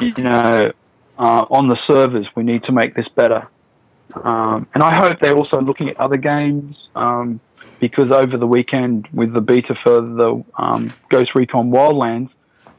you 0.00 0.22
know, 0.22 0.72
uh, 1.18 1.46
on 1.50 1.68
the 1.68 1.78
servers, 1.86 2.26
we 2.36 2.44
need 2.44 2.62
to 2.64 2.72
make 2.72 2.94
this 2.94 3.08
better. 3.08 3.48
Um, 4.14 4.68
and 4.74 4.82
I 4.82 4.94
hope 4.94 5.18
they're 5.20 5.36
also 5.36 5.60
looking 5.60 5.88
at 5.88 5.98
other 5.98 6.16
games 6.16 6.88
um, 6.94 7.40
because 7.80 8.12
over 8.12 8.36
the 8.36 8.46
weekend 8.46 9.08
with 9.12 9.32
the 9.32 9.40
beta 9.40 9.74
for 9.82 10.00
the 10.00 10.44
um, 10.56 10.88
Ghost 11.08 11.34
Recon 11.34 11.70
Wildlands, 11.70 12.30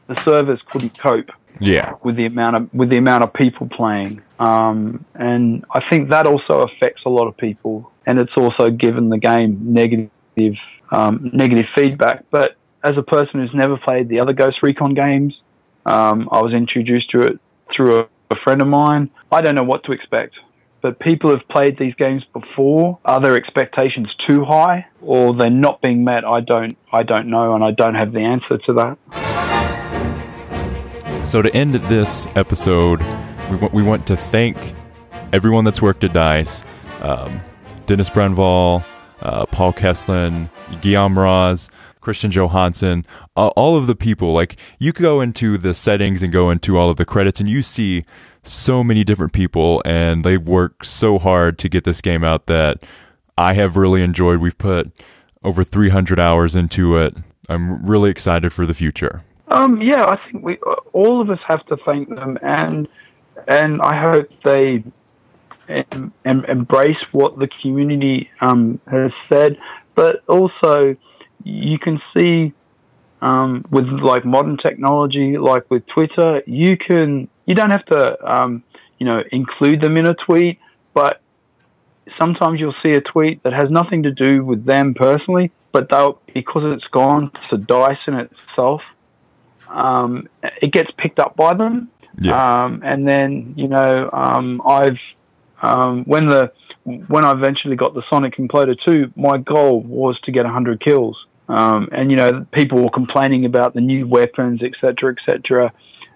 the 0.06 0.16
servers 0.16 0.60
couldn't 0.70 0.98
cope. 0.98 1.30
Yeah. 1.60 1.94
With 2.02 2.16
the 2.16 2.26
amount 2.26 2.56
of 2.56 2.74
with 2.74 2.88
the 2.88 2.98
amount 2.98 3.24
of 3.24 3.34
people 3.34 3.68
playing, 3.68 4.22
um, 4.38 5.04
and 5.14 5.64
I 5.70 5.80
think 5.90 6.10
that 6.10 6.26
also 6.26 6.60
affects 6.60 7.02
a 7.06 7.08
lot 7.08 7.26
of 7.26 7.36
people, 7.36 7.92
and 8.06 8.20
it's 8.20 8.32
also 8.36 8.70
given 8.70 9.08
the 9.08 9.18
game 9.18 9.58
negative 9.72 10.10
um, 10.90 11.28
negative 11.32 11.66
feedback. 11.74 12.24
But 12.30 12.56
as 12.82 12.96
a 12.96 13.02
person 13.02 13.42
who's 13.42 13.54
never 13.54 13.76
played 13.76 14.08
the 14.08 14.20
other 14.20 14.32
Ghost 14.32 14.58
Recon 14.62 14.94
games, 14.94 15.38
um, 15.86 16.28
I 16.30 16.40
was 16.40 16.52
introduced 16.52 17.10
to 17.10 17.22
it 17.22 17.40
through 17.74 17.98
a, 17.98 18.08
a 18.30 18.36
friend 18.44 18.62
of 18.62 18.68
mine. 18.68 19.10
I 19.30 19.40
don't 19.40 19.54
know 19.54 19.64
what 19.64 19.84
to 19.84 19.92
expect 19.92 20.34
but 20.80 20.98
people 21.00 21.30
have 21.30 21.46
played 21.48 21.78
these 21.78 21.94
games 21.94 22.24
before. 22.32 22.98
Are 23.04 23.20
their 23.20 23.36
expectations 23.36 24.08
too 24.26 24.44
high, 24.44 24.86
or 25.00 25.34
they're 25.34 25.50
not 25.50 25.82
being 25.82 26.04
met? 26.04 26.24
I 26.24 26.40
don't, 26.40 26.78
I 26.92 27.02
don't 27.02 27.28
know, 27.28 27.54
and 27.54 27.64
I 27.64 27.72
don't 27.72 27.94
have 27.94 28.12
the 28.12 28.20
answer 28.20 28.58
to 28.58 28.72
that. 28.74 28.98
So 31.26 31.42
to 31.42 31.52
end 31.54 31.74
this 31.74 32.26
episode, 32.36 33.02
we 33.50 33.56
want, 33.56 33.72
we 33.74 33.82
want 33.82 34.06
to 34.06 34.16
thank 34.16 34.56
everyone 35.32 35.64
that's 35.64 35.80
worked 35.80 36.04
at 36.04 36.12
DICE, 36.12 36.62
um, 37.00 37.40
Dennis 37.86 38.10
Brännvall, 38.10 38.84
uh, 39.20 39.46
Paul 39.46 39.72
Keslin, 39.72 40.50
Guillaume 40.80 41.18
Raz, 41.18 41.70
Christian 42.00 42.30
Johansson, 42.30 43.04
uh, 43.36 43.48
all 43.48 43.76
of 43.76 43.86
the 43.86 43.94
people. 43.94 44.32
Like 44.32 44.56
you 44.78 44.92
go 44.92 45.20
into 45.20 45.58
the 45.58 45.74
settings 45.74 46.22
and 46.22 46.32
go 46.32 46.50
into 46.50 46.76
all 46.76 46.90
of 46.90 46.96
the 46.96 47.04
credits, 47.04 47.40
and 47.40 47.48
you 47.48 47.62
see 47.62 48.04
so 48.42 48.84
many 48.84 49.04
different 49.04 49.32
people, 49.32 49.82
and 49.84 50.24
they've 50.24 50.42
worked 50.42 50.86
so 50.86 51.18
hard 51.18 51.58
to 51.58 51.68
get 51.68 51.84
this 51.84 52.00
game 52.00 52.24
out 52.24 52.46
that 52.46 52.82
I 53.36 53.54
have 53.54 53.76
really 53.76 54.02
enjoyed. 54.02 54.40
We've 54.40 54.58
put 54.58 54.90
over 55.42 55.64
300 55.64 56.18
hours 56.18 56.56
into 56.56 56.96
it. 56.96 57.14
I'm 57.48 57.84
really 57.86 58.10
excited 58.10 58.52
for 58.52 58.66
the 58.66 58.74
future. 58.74 59.22
Um, 59.50 59.80
yeah, 59.80 60.04
I 60.04 60.18
think 60.30 60.44
we 60.44 60.58
all 60.92 61.22
of 61.22 61.30
us 61.30 61.38
have 61.46 61.64
to 61.66 61.76
thank 61.84 62.10
them, 62.10 62.38
and 62.42 62.86
and 63.46 63.80
I 63.80 64.00
hope 64.00 64.28
they 64.42 64.84
em, 65.68 66.12
em, 66.24 66.44
embrace 66.46 66.98
what 67.12 67.38
the 67.38 67.48
community 67.62 68.30
um, 68.40 68.80
has 68.90 69.12
said. 69.28 69.58
But 69.94 70.22
also, 70.28 70.96
you 71.44 71.78
can 71.78 71.98
see 72.14 72.52
um, 73.20 73.62
with 73.70 73.86
like 73.86 74.24
modern 74.24 74.56
technology, 74.56 75.38
like 75.38 75.70
with 75.70 75.86
Twitter, 75.86 76.42
you 76.46 76.76
can 76.76 77.28
you 77.46 77.54
don't 77.54 77.70
have 77.70 77.84
to 77.86 78.30
um, 78.30 78.62
you 78.98 79.06
know 79.06 79.22
include 79.32 79.80
them 79.80 79.96
in 79.96 80.06
a 80.06 80.14
tweet, 80.14 80.58
but 80.94 81.20
sometimes 82.18 82.60
you'll 82.60 82.72
see 82.84 82.92
a 82.92 83.00
tweet 83.00 83.42
that 83.42 83.52
has 83.52 83.70
nothing 83.70 84.02
to 84.04 84.12
do 84.12 84.44
with 84.44 84.64
them 84.64 84.94
personally, 84.94 85.52
but 85.72 85.90
they'll 85.90 86.20
because 86.32 86.62
it's 86.76 86.88
gone 86.88 87.30
to 87.50 87.56
Dice 87.56 87.98
in 88.06 88.14
itself 88.14 88.82
um, 89.70 90.28
it 90.62 90.72
gets 90.72 90.90
picked 90.96 91.18
up 91.18 91.36
by 91.36 91.54
them. 91.54 91.90
Yeah. 92.20 92.64
Um, 92.64 92.82
and 92.84 93.02
then 93.02 93.54
you 93.56 93.68
know 93.68 94.08
um, 94.12 94.60
I've 94.66 94.98
um, 95.62 96.04
when 96.04 96.28
the 96.28 96.52
when 97.08 97.24
I 97.24 97.32
eventually 97.32 97.76
got 97.76 97.94
the 97.94 98.02
Sonic 98.08 98.36
Imploder 98.36 98.76
2, 98.86 99.12
my 99.16 99.38
goal 99.38 99.80
was 99.80 100.18
to 100.24 100.32
get 100.32 100.44
100 100.44 100.80
kills. 100.80 101.16
Um, 101.48 101.88
and 101.92 102.10
you 102.10 102.16
know 102.16 102.46
people 102.52 102.82
were 102.82 102.90
complaining 102.90 103.44
about 103.46 103.74
the 103.74 103.80
new 103.80 104.06
weapons, 104.06 104.62
etc., 104.62 105.14
etc. 105.14 105.72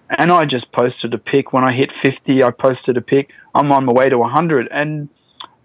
and 0.09 0.31
I 0.31 0.45
just 0.45 0.71
posted 0.71 1.13
a 1.13 1.17
pic. 1.17 1.53
When 1.53 1.63
I 1.63 1.73
hit 1.73 1.89
50, 2.03 2.43
I 2.43 2.51
posted 2.51 2.97
a 2.97 3.01
pic. 3.01 3.31
I'm 3.55 3.71
on 3.71 3.85
my 3.85 3.93
way 3.93 4.09
to 4.09 4.17
100, 4.17 4.67
and 4.71 5.09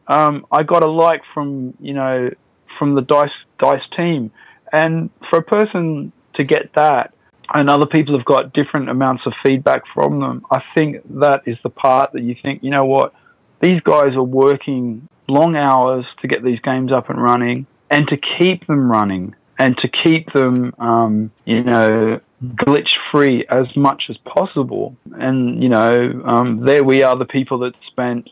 um, 0.07 0.47
I 0.51 0.63
got 0.63 0.83
a 0.83 0.91
like 0.91 1.21
from 1.35 1.75
you 1.81 1.93
know 1.93 2.31
from 2.79 2.95
the 2.95 3.03
Dice 3.03 3.29
Dice 3.59 3.83
team. 3.95 4.31
And 4.73 5.11
for 5.29 5.39
a 5.39 5.43
person 5.43 6.13
to 6.35 6.45
get 6.45 6.73
that, 6.75 7.13
and 7.55 7.71
other 7.71 7.87
people 7.87 8.17
have 8.17 8.27
got 8.27 8.53
different 8.53 8.89
amounts 8.89 9.25
of 9.27 9.33
feedback 9.43 9.83
from 9.95 10.21
them, 10.21 10.45
I 10.51 10.63
think 10.75 11.03
that 11.21 11.43
is 11.47 11.57
the 11.63 11.71
part 11.71 12.13
that 12.13 12.23
you 12.23 12.37
think, 12.43 12.63
you 12.63 12.71
know 12.71 12.85
what, 12.85 13.15
these 13.61 13.81
guys 13.81 14.15
are 14.15 14.23
working 14.23 15.09
long 15.29 15.57
hours 15.57 16.05
to 16.23 16.29
get 16.29 16.43
these 16.43 16.61
games 16.61 16.93
up 16.93 17.11
and 17.11 17.21
running, 17.23 17.67
and 17.91 18.07
to 18.09 18.17
keep 18.17 18.67
them 18.67 18.91
running, 18.91 19.35
and 19.59 19.77
to 19.79 19.89
keep 19.89 20.33
them, 20.33 20.75
um, 20.79 21.31
you 21.45 21.63
know, 21.63 22.21
glitch 22.43 22.89
free 23.11 23.45
as 23.49 23.67
much 23.77 24.05
as 24.09 24.17
possible. 24.19 24.97
And, 25.13 25.63
you 25.63 25.69
know, 25.69 26.09
um, 26.25 26.65
there 26.65 26.85
we 26.85 27.03
are, 27.03 27.17
the 27.17 27.25
people 27.25 27.59
that 27.61 27.75
spent, 27.89 28.31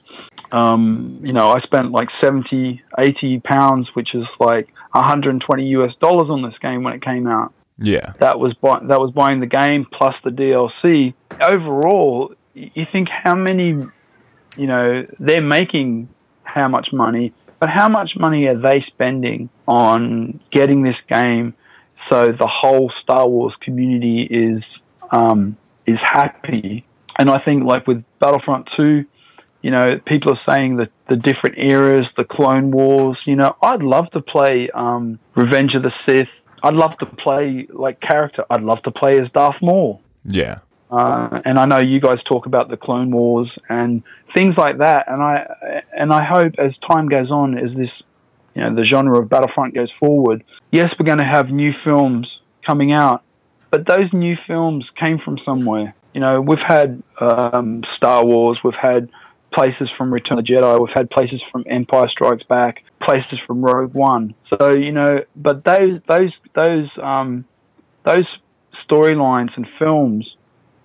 um, 0.53 1.21
you 1.23 1.33
know, 1.33 1.51
I 1.51 1.61
spent 1.61 1.91
like 1.91 2.09
70, 2.21 2.83
80 2.99 3.41
pounds, 3.41 3.89
which 3.95 4.15
is 4.15 4.25
like 4.39 4.73
120 4.93 5.65
US 5.65 5.93
dollars 6.01 6.31
on 6.31 6.43
this 6.43 6.57
game 6.61 6.83
when 6.83 6.95
it 6.95 7.03
came 7.03 7.27
out. 7.27 7.53
Yeah. 7.79 8.13
That 8.19 8.39
was 8.39 8.55
buy- 8.55 8.81
that 8.85 9.01
was 9.01 9.11
buying 9.13 9.41
the 9.41 9.47
game 9.47 9.87
plus 9.91 10.15
the 10.25 10.31
DLC. 10.31 11.15
Overall, 11.43 12.35
you 12.55 12.87
think 12.87 13.09
how 13.09 13.35
many, 13.35 13.77
you 14.57 14.67
know, 14.67 15.05
they're 15.19 15.43
making 15.43 16.09
how 16.45 16.69
much 16.69 16.93
money, 16.93 17.33
but 17.61 17.69
how 17.69 17.89
much 17.89 18.17
money 18.17 18.47
are 18.47 18.57
they 18.57 18.83
spending 18.87 19.51
on 19.69 20.41
getting 20.51 20.83
this 20.83 21.03
game 21.05 21.55
so 22.11 22.29
the 22.29 22.47
whole 22.47 22.91
Star 22.99 23.29
Wars 23.29 23.55
community 23.61 24.23
is 24.23 24.63
um, 25.11 25.57
is 25.87 25.99
happy? 26.01 26.87
And 27.19 27.31
I 27.31 27.39
think 27.39 27.65
like 27.65 27.87
with 27.87 28.05
Battlefront 28.21 28.69
2, 28.77 29.05
you 29.63 29.71
know, 29.71 29.99
people 30.07 30.33
are 30.33 30.55
saying 30.55 30.77
that 30.77 30.91
the 31.09 31.17
different 31.17 31.59
eras, 31.59 32.07
the 32.17 32.25
Clone 32.25 32.71
Wars, 32.71 33.19
you 33.25 33.37
know, 33.37 33.57
I'd 33.63 33.83
love 33.83 34.11
to 34.13 34.21
play 34.21 34.71
um, 34.73 35.19
Revenge 35.35 35.75
of 35.75 35.83
the 35.83 35.93
Sith. 36.07 36.29
I'd 36.67 36.75
love 36.75 36.99
to 36.99 37.07
play 37.07 37.67
like 37.71 38.01
character. 38.01 38.45
I'd 38.51 38.63
love 38.63 38.83
to 38.83 38.91
play 38.91 39.21
as 39.21 39.31
Darth 39.31 39.61
Maul. 39.63 40.03
Yeah. 40.25 40.59
Uh, 40.91 41.41
and 41.45 41.59
I 41.59 41.67
know 41.67 41.79
you 41.79 42.01
guys 42.01 42.23
talk 42.25 42.47
about 42.47 42.69
the 42.69 42.77
Clone 42.77 43.11
Wars 43.11 43.51
and 43.69 44.03
things 44.35 44.57
like 44.57 44.79
that. 44.79 45.07
And 45.09 45.23
I 45.23 45.83
and 45.97 46.13
I 46.13 46.25
hope 46.25 46.55
as 46.59 46.77
time 46.79 47.09
goes 47.09 47.31
on, 47.31 47.57
as 47.59 47.73
this 47.75 48.03
you 48.55 48.63
know 48.63 48.75
the 48.75 48.85
genre 48.85 49.19
of 49.21 49.29
Battlefront 49.29 49.75
goes 49.75 49.91
forward, 49.93 50.45
yes, 50.73 50.93
we're 50.99 51.07
going 51.07 51.19
to 51.19 51.25
have 51.25 51.51
new 51.51 51.73
films 51.85 52.41
coming 52.65 52.93
out, 52.93 53.23
but 53.71 53.87
those 53.87 54.13
new 54.13 54.37
films 54.47 54.85
came 54.97 55.19
from 55.19 55.39
somewhere. 55.39 55.95
You 56.15 56.21
know, 56.21 56.41
we've 56.41 56.59
had 56.67 57.03
um, 57.21 57.85
Star 57.97 58.25
Wars, 58.25 58.59
we've 58.65 58.75
had 58.75 59.09
places 59.53 59.89
from 59.97 60.13
Return 60.13 60.39
of 60.39 60.45
the 60.47 60.53
Jedi, 60.53 60.81
we've 60.81 60.95
had 60.95 61.11
places 61.11 61.43
from 61.51 61.65
Empire 61.69 62.09
Strikes 62.09 62.43
Back, 62.45 62.83
places 63.03 63.39
from 63.47 63.63
Rogue 63.63 63.95
One. 63.95 64.35
So 64.51 64.73
you 64.73 64.93
know, 64.93 65.21
but 65.35 65.65
those 65.65 66.01
those 66.09 66.33
those 66.55 66.89
um, 67.03 67.45
those 68.05 68.27
storylines 68.89 69.57
and 69.57 69.67
films 69.79 70.37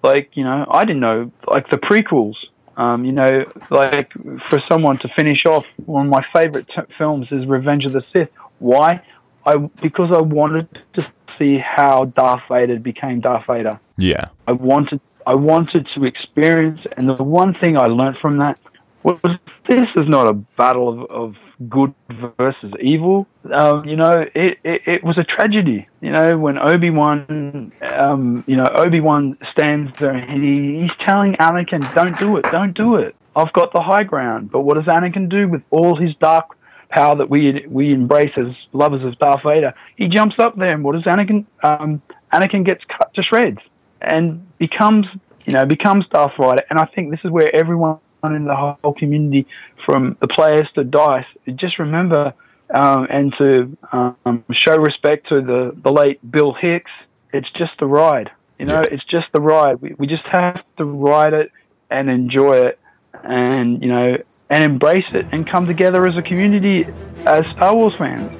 like 0.03 0.31
you 0.33 0.43
know 0.43 0.65
i 0.71 0.83
didn't 0.85 1.01
know 1.01 1.31
like 1.53 1.69
the 1.69 1.77
prequels 1.77 2.33
um, 2.77 3.05
you 3.05 3.11
know 3.11 3.43
like 3.69 4.11
for 4.49 4.59
someone 4.67 4.97
to 4.97 5.07
finish 5.09 5.45
off 5.45 5.67
one 5.85 6.07
of 6.07 6.11
my 6.11 6.25
favorite 6.33 6.67
t- 6.67 6.81
films 6.97 7.27
is 7.31 7.45
revenge 7.45 7.85
of 7.85 7.91
the 7.91 8.03
sith 8.11 8.29
why 8.59 9.01
i 9.45 9.57
because 9.81 10.09
i 10.15 10.19
wanted 10.21 10.67
to 10.97 11.05
see 11.37 11.59
how 11.59 12.05
darth 12.05 12.41
vader 12.49 12.79
became 12.79 13.19
darth 13.19 13.45
vader 13.45 13.79
Yeah. 13.97 14.25
i 14.47 14.51
wanted 14.53 14.99
i 15.27 15.33
wanted 15.33 15.87
to 15.93 16.05
experience 16.05 16.81
and 16.97 17.09
the 17.09 17.23
one 17.23 17.53
thing 17.53 17.77
i 17.77 17.85
learned 17.85 18.17
from 18.17 18.37
that 18.37 18.59
was 19.03 19.21
this 19.67 19.89
is 19.95 20.07
not 20.07 20.27
a 20.27 20.33
battle 20.33 20.89
of, 20.89 21.11
of 21.11 21.35
good 21.69 21.93
versus 22.37 22.73
evil. 22.79 23.27
Um, 23.51 23.85
you 23.85 23.95
know, 23.95 24.25
it, 24.33 24.59
it, 24.63 24.81
it, 24.85 25.03
was 25.03 25.17
a 25.17 25.23
tragedy. 25.23 25.87
You 26.01 26.11
know, 26.11 26.37
when 26.37 26.57
Obi 26.57 26.89
Wan, 26.89 27.71
um, 27.81 28.43
you 28.47 28.55
know, 28.55 28.67
Obi 28.67 28.99
Wan 28.99 29.35
stands 29.35 29.97
there 29.99 30.13
and 30.13 30.43
he, 30.43 30.81
he's 30.81 30.97
telling 30.99 31.33
Anakin, 31.33 31.93
"Don't 31.93 32.17
do 32.19 32.37
it, 32.37 32.43
don't 32.51 32.73
do 32.73 32.95
it. 32.95 33.15
I've 33.35 33.53
got 33.53 33.73
the 33.73 33.81
high 33.81 34.03
ground." 34.03 34.51
But 34.51 34.61
what 34.61 34.75
does 34.75 34.85
Anakin 34.85 35.29
do 35.29 35.47
with 35.47 35.63
all 35.69 35.95
his 35.95 36.15
dark 36.15 36.57
power 36.89 37.15
that 37.15 37.29
we 37.29 37.65
we 37.67 37.93
embrace 37.93 38.33
as 38.37 38.53
lovers 38.73 39.03
of 39.03 39.17
Darth 39.19 39.43
Vader? 39.43 39.73
He 39.95 40.07
jumps 40.07 40.39
up 40.39 40.57
there, 40.57 40.73
and 40.73 40.83
what 40.83 40.93
does 40.93 41.03
Anakin? 41.03 41.45
Um, 41.63 42.01
Anakin 42.33 42.65
gets 42.65 42.83
cut 42.85 43.13
to 43.15 43.23
shreds 43.23 43.59
and 44.01 44.45
becomes, 44.57 45.05
you 45.45 45.53
know, 45.53 45.65
becomes 45.65 46.05
Darth 46.07 46.33
Vader. 46.37 46.63
And 46.69 46.79
I 46.79 46.85
think 46.85 47.11
this 47.11 47.19
is 47.23 47.31
where 47.31 47.53
everyone 47.55 47.99
in 48.23 48.45
the 48.45 48.55
whole 48.55 48.93
community, 48.93 49.47
from 49.85 50.15
the 50.19 50.27
players 50.27 50.67
to 50.75 50.83
Dice, 50.83 51.25
just 51.55 51.79
remember 51.79 52.33
um, 52.73 53.07
and 53.09 53.33
to 53.37 53.77
um, 53.91 54.43
show 54.51 54.77
respect 54.77 55.29
to 55.29 55.41
the, 55.41 55.75
the 55.83 55.91
late 55.91 56.19
Bill 56.29 56.53
Hicks. 56.53 56.91
It's 57.33 57.49
just 57.51 57.71
the 57.79 57.87
ride, 57.87 58.29
you 58.59 58.65
know. 58.65 58.81
Yeah. 58.81 58.89
It's 58.91 59.03
just 59.05 59.27
the 59.33 59.41
ride. 59.41 59.81
We, 59.81 59.95
we 59.97 60.07
just 60.07 60.25
have 60.25 60.61
to 60.77 60.85
ride 60.85 61.33
it 61.33 61.51
and 61.89 62.09
enjoy 62.09 62.57
it, 62.57 62.79
and 63.23 63.81
you 63.81 63.89
know, 63.89 64.07
and 64.49 64.63
embrace 64.63 65.05
it, 65.13 65.25
and 65.31 65.49
come 65.49 65.65
together 65.65 66.05
as 66.07 66.17
a 66.17 66.21
community 66.21 66.85
as 67.25 67.45
Star 67.47 67.75
Wars 67.75 67.93
fans. 67.97 68.31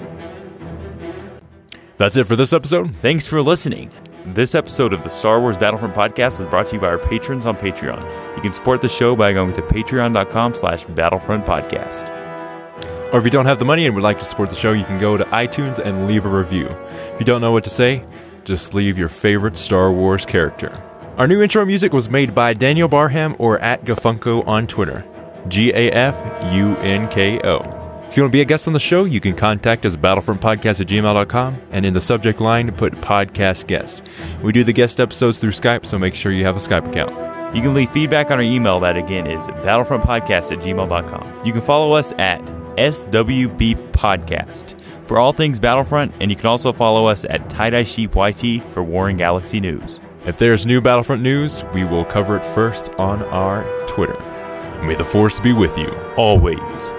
That's 1.98 2.18
it 2.18 2.26
for 2.26 2.36
this 2.36 2.52
episode. 2.52 2.96
Thanks 2.96 3.28
for 3.28 3.42
listening. 3.42 3.92
This 4.26 4.54
episode 4.54 4.94
of 4.94 5.04
the 5.04 5.10
Star 5.10 5.40
Wars 5.40 5.58
Battlefront 5.58 5.96
podcast 5.96 6.40
is 6.40 6.46
brought 6.46 6.68
to 6.68 6.76
you 6.76 6.82
by 6.82 6.90
our 6.90 7.00
patrons 7.00 7.48
on 7.48 7.58
Patreon. 7.58 8.02
You 8.36 8.42
can 8.42 8.54
support 8.54 8.82
the 8.82 8.88
show 8.90 9.16
by 9.16 9.34
going 9.34 9.54
to 9.54 9.62
patreon.com 9.64 10.54
slash 10.54 10.86
battlefront 10.86 11.44
podcast. 11.46 12.08
Or 13.12 13.18
if 13.18 13.26
you 13.26 13.32
don't 13.32 13.48
have 13.48 13.58
the 13.58 13.66
money 13.66 13.88
and 13.88 13.96
would 13.96 14.04
like 14.04 14.20
to 14.20 14.26
support 14.26 14.52
the 14.52 14.56
show, 14.56 14.74
you 14.74 14.86
can 14.86 15.02
go 15.02 15.18
to 15.18 15.26
iTunes 15.26 15.80
and 15.80 16.08
leave 16.08 16.26
a 16.26 16.30
review. 16.30 16.68
If 16.68 17.20
you 17.20 17.26
don't 17.26 17.42
know 17.42 17.52
what 17.52 17.64
to 17.64 17.72
say, 17.72 18.06
just 18.46 18.76
leave 18.76 18.96
your 18.96 19.10
favorite 19.10 19.58
Star 19.58 19.92
Wars 19.92 20.26
character. 20.26 20.72
Our 21.18 21.28
new 21.28 21.42
intro 21.42 21.66
music 21.66 21.92
was 21.92 22.08
made 22.10 22.36
by 22.36 22.54
Daniel 22.54 22.88
Barham 22.88 23.36
or 23.40 23.58
at 23.60 23.84
Gafunko 23.86 24.48
on 24.48 24.68
Twitter. 24.68 25.04
G 25.48 25.72
A 25.72 25.92
F 25.92 26.54
U 26.54 26.76
N 26.78 27.10
K 27.10 27.40
O. 27.44 27.81
If 28.12 28.18
you 28.18 28.24
want 28.24 28.34
to 28.34 28.36
be 28.36 28.42
a 28.42 28.46
guest 28.46 28.68
on 28.68 28.74
the 28.74 28.80
show, 28.80 29.06
you 29.06 29.22
can 29.22 29.38
contact 29.38 29.86
us 29.86 29.94
at 29.94 30.02
battlefrontpodcast 30.02 30.82
at 30.82 30.88
gmail.com 30.88 31.62
and 31.72 31.86
in 31.86 31.94
the 31.94 32.02
subject 32.02 32.42
line 32.42 32.70
put 32.74 32.92
podcast 32.96 33.68
guest. 33.68 34.04
We 34.44 34.52
do 34.52 34.66
the 34.66 34.74
guest 34.74 35.00
episodes 35.00 35.40
through 35.40 35.52
Skype, 35.52 35.86
so 35.86 35.98
make 35.98 36.14
sure 36.14 36.34
you 36.34 36.44
have 36.44 36.58
a 36.58 36.60
Skype 36.60 36.90
account. 36.90 37.56
You 37.56 37.62
can 37.62 37.74
leave 37.74 37.90
feedback 37.92 38.30
on 38.30 38.34
our 38.34 38.44
email 38.44 38.82
that 38.82 38.98
again 38.98 39.28
is 39.28 39.48
battlefrontpodcast 39.48 40.52
at 40.52 40.60
gmail.com. 40.60 41.46
You 41.46 41.54
can 41.54 41.62
follow 41.62 41.94
us 41.94 42.12
at 42.18 42.42
SWB 42.76 43.92
Podcast 43.94 44.82
for 45.06 45.18
all 45.18 45.32
things 45.32 45.62
Battlefront, 45.62 46.14
and 46.20 46.30
you 46.30 46.36
can 46.36 46.48
also 46.48 46.74
follow 46.74 47.06
us 47.06 47.24
at 47.24 47.50
Tye 47.50 47.70
Dye 47.70 47.86
Sheep 47.86 48.14
YT 48.14 48.62
for 48.72 48.84
Warring 48.84 49.16
Galaxy 49.16 49.62
News. 49.62 50.02
If 50.26 50.38
there's 50.38 50.66
new 50.66 50.82
Battlefront 50.82 51.22
news, 51.22 51.64
we 51.74 51.86
will 51.86 52.04
cover 52.04 52.36
it 52.36 52.44
first 52.44 52.90
on 52.98 53.24
our 53.24 53.64
Twitter. 53.88 54.20
May 54.84 54.96
the 54.96 55.06
Force 55.06 55.40
be 55.40 55.54
with 55.54 55.78
you. 55.78 55.88
Always. 56.18 56.92